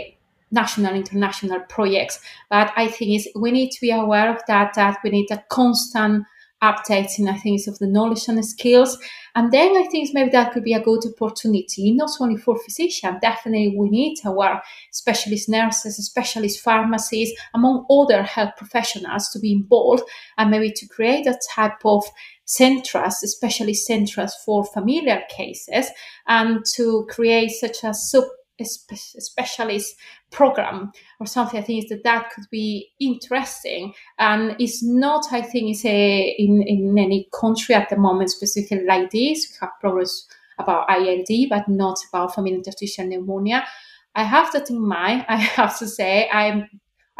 national 0.50 0.94
international 0.94 1.60
projects 1.68 2.20
but 2.48 2.72
i 2.74 2.88
think 2.88 3.10
is 3.16 3.28
we 3.36 3.50
need 3.50 3.70
to 3.70 3.82
be 3.82 3.90
aware 3.90 4.34
of 4.34 4.40
that 4.48 4.72
that 4.72 4.96
we 5.04 5.10
need 5.10 5.30
a 5.30 5.44
constant 5.50 6.24
updating, 6.62 7.28
I 7.28 7.36
think, 7.36 7.66
of 7.66 7.78
the 7.78 7.86
knowledge 7.86 8.26
and 8.28 8.38
the 8.38 8.42
skills. 8.42 8.98
And 9.34 9.52
then 9.52 9.76
I 9.76 9.86
think 9.90 10.10
maybe 10.12 10.30
that 10.30 10.52
could 10.52 10.64
be 10.64 10.74
a 10.74 10.82
good 10.82 11.02
opportunity, 11.06 11.92
not 11.92 12.10
only 12.20 12.36
for 12.36 12.58
physicians, 12.58 13.18
definitely 13.22 13.76
we 13.76 13.88
need 13.88 14.16
our 14.26 14.60
specialist 14.90 15.48
nurses, 15.48 16.04
specialist 16.04 16.60
pharmacies, 16.60 17.32
among 17.54 17.86
other 17.88 18.22
health 18.22 18.52
professionals 18.56 19.28
to 19.30 19.38
be 19.38 19.52
involved 19.52 20.02
and 20.36 20.50
maybe 20.50 20.72
to 20.72 20.88
create 20.88 21.26
a 21.26 21.38
type 21.54 21.84
of 21.84 22.04
centers, 22.44 23.22
especially 23.22 23.74
centers 23.74 24.34
for 24.44 24.64
familiar 24.64 25.22
cases, 25.28 25.90
and 26.26 26.64
to 26.74 27.06
create 27.08 27.50
such 27.50 27.84
a 27.84 27.94
sub 27.94 28.24
specialist 28.64 29.96
program 30.30 30.92
or 31.20 31.26
something. 31.26 31.60
I 31.60 31.62
think 31.62 31.88
that 31.88 32.04
that 32.04 32.30
could 32.30 32.44
be 32.50 32.90
interesting, 33.00 33.94
and 34.18 34.56
it's 34.58 34.82
not. 34.82 35.26
I 35.32 35.42
think 35.42 35.70
it's 35.70 35.84
a 35.84 36.34
in 36.38 36.62
in 36.62 36.98
any 36.98 37.28
country 37.32 37.74
at 37.74 37.88
the 37.88 37.96
moment 37.96 38.30
specifically 38.30 38.84
like 38.84 39.10
this. 39.10 39.48
We 39.50 39.56
have 39.60 39.80
progress 39.80 40.26
about 40.58 40.90
ILD, 40.90 41.48
but 41.48 41.68
not 41.68 41.98
about 42.08 42.34
familial 42.34 42.58
interstitial 42.58 43.06
pneumonia. 43.06 43.66
I 44.14 44.24
have 44.24 44.52
that 44.52 44.70
in 44.70 44.80
mind. 44.80 45.24
I 45.28 45.36
have 45.36 45.78
to 45.78 45.86
say, 45.86 46.28
I'm. 46.30 46.68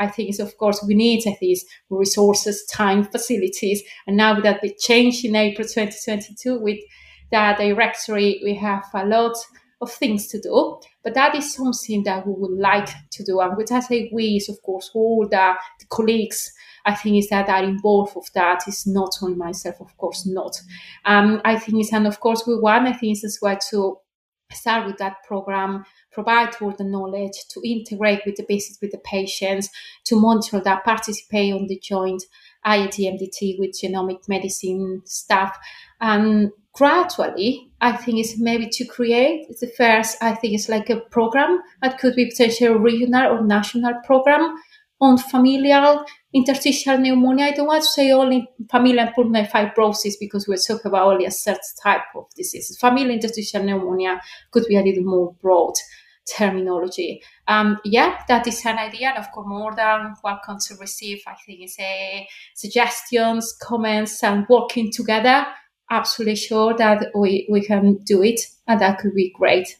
I 0.01 0.07
think 0.07 0.29
it's 0.29 0.39
of 0.39 0.57
course 0.59 0.81
we 0.87 0.95
need 0.95 1.25
these 1.41 1.65
resources, 1.91 2.65
time, 2.67 3.03
facilities, 3.03 3.83
and 4.07 4.17
now 4.17 4.41
that 4.41 4.63
big 4.63 4.79
change 4.79 5.25
in 5.25 5.35
April 5.35 5.67
2022 5.67 6.61
with 6.61 6.79
the 7.31 7.55
directory, 7.59 8.41
we 8.45 8.55
have 8.55 8.85
a 8.95 9.05
lot 9.05 9.37
of 9.81 9.93
things 9.93 10.27
to 10.29 10.41
do. 10.41 10.81
But 11.05 11.15
that 11.15 11.35
is 11.35 11.55
something 11.55 12.03
that 12.05 12.27
we 12.27 12.35
would 12.37 12.59
like 12.59 12.91
to 13.13 13.25
do. 13.25 13.41
And 13.41 13.57
which 13.57 13.71
I 13.71 13.81
say 13.81 14.11
we 14.13 14.37
is, 14.37 14.49
of 14.49 14.61
course, 14.63 14.91
all 14.95 15.27
the, 15.29 15.55
the 15.79 15.87
colleagues 15.89 16.53
I 16.85 16.95
think 16.95 17.19
is 17.19 17.29
that 17.29 17.49
are 17.49 17.63
involved 17.63 18.17
of 18.17 18.25
that 18.35 18.67
is 18.67 18.87
not 18.87 19.11
only 19.23 19.37
myself, 19.37 19.81
of 19.81 19.95
course, 19.99 20.27
not. 20.27 20.61
Um, 21.05 21.41
I 21.45 21.59
think 21.59 21.81
is, 21.81 21.93
and 21.93 22.07
of 22.07 22.19
course, 22.21 22.45
we 22.47 22.59
want, 22.59 22.89
I 22.89 22.93
think, 22.93 23.13
is 23.13 23.25
as 23.25 23.39
well 23.43 23.59
to 23.71 23.99
start 24.53 24.87
with 24.87 24.97
that 24.97 25.17
program, 25.27 25.85
provide 26.11 26.55
all 26.61 26.73
the 26.73 26.85
knowledge, 26.85 27.45
to 27.51 27.61
integrate 27.63 28.23
with 28.25 28.37
the 28.37 28.47
visits 28.49 28.79
with 28.81 28.93
the 28.93 28.99
patients, 28.99 29.69
to 30.07 30.17
monitor 30.17 30.61
that, 30.61 30.85
participate 30.85 31.53
on 31.53 31.67
the 31.67 31.79
joint 31.83 32.23
IIT 32.67 32.97
MDT 32.99 33.59
with 33.59 33.79
genomic 33.79 34.29
medicine 34.29 35.03
staff, 35.05 35.59
and 36.01 36.51
gradually, 36.73 37.71
I 37.81 37.93
think 37.93 38.19
it's 38.19 38.39
maybe 38.39 38.69
to 38.69 38.85
create 38.85 39.47
the 39.61 39.71
first, 39.77 40.17
I 40.23 40.35
think 40.35 40.55
it's 40.55 40.69
like 40.69 40.91
a 40.91 41.01
program 41.01 41.61
that 41.83 41.99
could 41.99 42.15
be 42.15 42.27
potentially 42.27 42.71
a 42.71 42.79
regional 42.79 43.33
or 43.33 43.43
national 43.45 43.95
program 44.05 44.57
on 45.01 45.19
familial 45.19 46.05
interstitial 46.33 46.99
pneumonia. 46.99 47.47
I 47.47 47.51
don't 47.53 47.67
want 47.67 47.83
to 47.83 47.89
say 47.89 48.11
only 48.11 48.49
familial 48.71 49.09
pulmonary 49.15 49.47
fibrosis 49.47 50.15
because 50.19 50.47
we're 50.49 50.57
talking 50.57 50.91
about 50.91 51.07
only 51.07 51.25
a 51.25 51.31
certain 51.31 51.61
type 51.83 52.03
of 52.17 52.25
disease. 52.37 52.77
Familial 52.81 53.15
interstitial 53.15 53.63
pneumonia 53.63 54.21
could 54.51 54.65
be 54.69 54.77
a 54.77 54.83
little 54.83 55.05
more 55.05 55.35
broad 55.41 55.75
terminology. 56.37 57.23
Um, 57.47 57.79
yeah, 57.85 58.19
that 58.29 58.47
is 58.47 58.65
an 58.67 58.79
idea, 58.79 59.09
and 59.09 59.19
of 59.19 59.31
course, 59.33 59.47
more 59.49 59.75
than 59.75 60.15
welcome 60.23 60.59
to 60.67 60.75
receive. 60.77 61.23
I 61.27 61.35
think 61.47 61.61
it's 61.63 61.79
a 61.79 62.29
suggestions, 62.55 63.57
comments, 63.63 64.23
and 64.23 64.47
working 64.49 64.91
together 64.93 65.47
absolutely 65.91 66.37
sure 66.37 66.75
that 66.77 67.07
we, 67.15 67.47
we 67.51 67.65
can 67.65 67.95
do 68.05 68.23
it 68.23 68.41
and 68.67 68.81
that 68.81 68.99
could 68.99 69.15
be 69.15 69.33
great. 69.37 69.79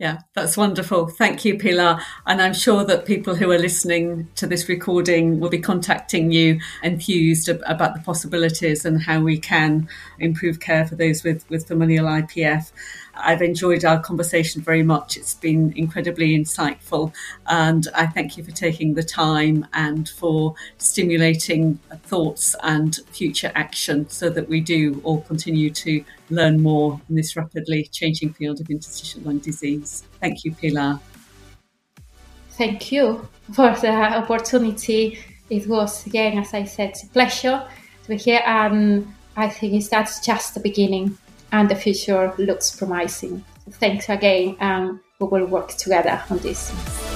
Yeah, 0.00 0.20
that's 0.34 0.56
wonderful. 0.56 1.08
Thank 1.08 1.44
you, 1.44 1.58
Pilar. 1.58 2.00
And 2.26 2.40
I'm 2.40 2.54
sure 2.54 2.84
that 2.86 3.04
people 3.04 3.34
who 3.34 3.50
are 3.52 3.58
listening 3.58 4.28
to 4.36 4.46
this 4.46 4.66
recording 4.66 5.40
will 5.40 5.50
be 5.50 5.58
contacting 5.58 6.32
you 6.32 6.58
enthused 6.82 7.50
about 7.50 7.94
the 7.94 8.00
possibilities 8.00 8.86
and 8.86 9.02
how 9.02 9.20
we 9.20 9.38
can 9.38 9.90
improve 10.18 10.58
care 10.58 10.86
for 10.86 10.96
those 10.96 11.22
with, 11.22 11.44
with 11.50 11.68
familial 11.68 12.06
IPF. 12.06 12.72
I've 13.22 13.42
enjoyed 13.42 13.84
our 13.84 14.00
conversation 14.00 14.62
very 14.62 14.82
much. 14.82 15.16
It's 15.16 15.34
been 15.34 15.72
incredibly 15.76 16.36
insightful. 16.38 17.12
And 17.46 17.88
I 17.94 18.06
thank 18.06 18.36
you 18.36 18.44
for 18.44 18.50
taking 18.50 18.94
the 18.94 19.02
time 19.02 19.66
and 19.72 20.08
for 20.08 20.54
stimulating 20.78 21.78
thoughts 22.04 22.56
and 22.62 22.96
future 23.12 23.52
action 23.54 24.08
so 24.08 24.30
that 24.30 24.48
we 24.48 24.60
do 24.60 25.00
all 25.04 25.22
continue 25.22 25.70
to 25.70 26.04
learn 26.30 26.62
more 26.62 27.00
in 27.08 27.16
this 27.16 27.36
rapidly 27.36 27.88
changing 27.92 28.32
field 28.32 28.60
of 28.60 28.70
interstitial 28.70 29.22
lung 29.22 29.38
disease. 29.38 30.04
Thank 30.20 30.44
you, 30.44 30.52
Pilar. 30.54 31.00
Thank 32.50 32.92
you 32.92 33.28
for 33.52 33.74
the 33.76 33.90
opportunity. 33.90 35.18
It 35.48 35.66
was, 35.66 36.06
again, 36.06 36.38
as 36.38 36.54
I 36.54 36.64
said, 36.64 36.94
a 37.02 37.06
pleasure 37.06 37.66
to 38.02 38.08
be 38.08 38.16
here. 38.16 38.42
And 38.44 39.12
I 39.36 39.48
think 39.48 39.88
that's 39.88 40.24
just 40.24 40.54
the 40.54 40.60
beginning 40.60 41.16
and 41.52 41.70
the 41.70 41.74
future 41.74 42.32
looks 42.38 42.74
promising. 42.74 43.44
Thanks 43.70 44.08
again, 44.08 44.56
and 44.60 45.00
we 45.20 45.26
will 45.26 45.46
work 45.46 45.68
together 45.70 46.22
on 46.30 46.38
this. 46.38 47.09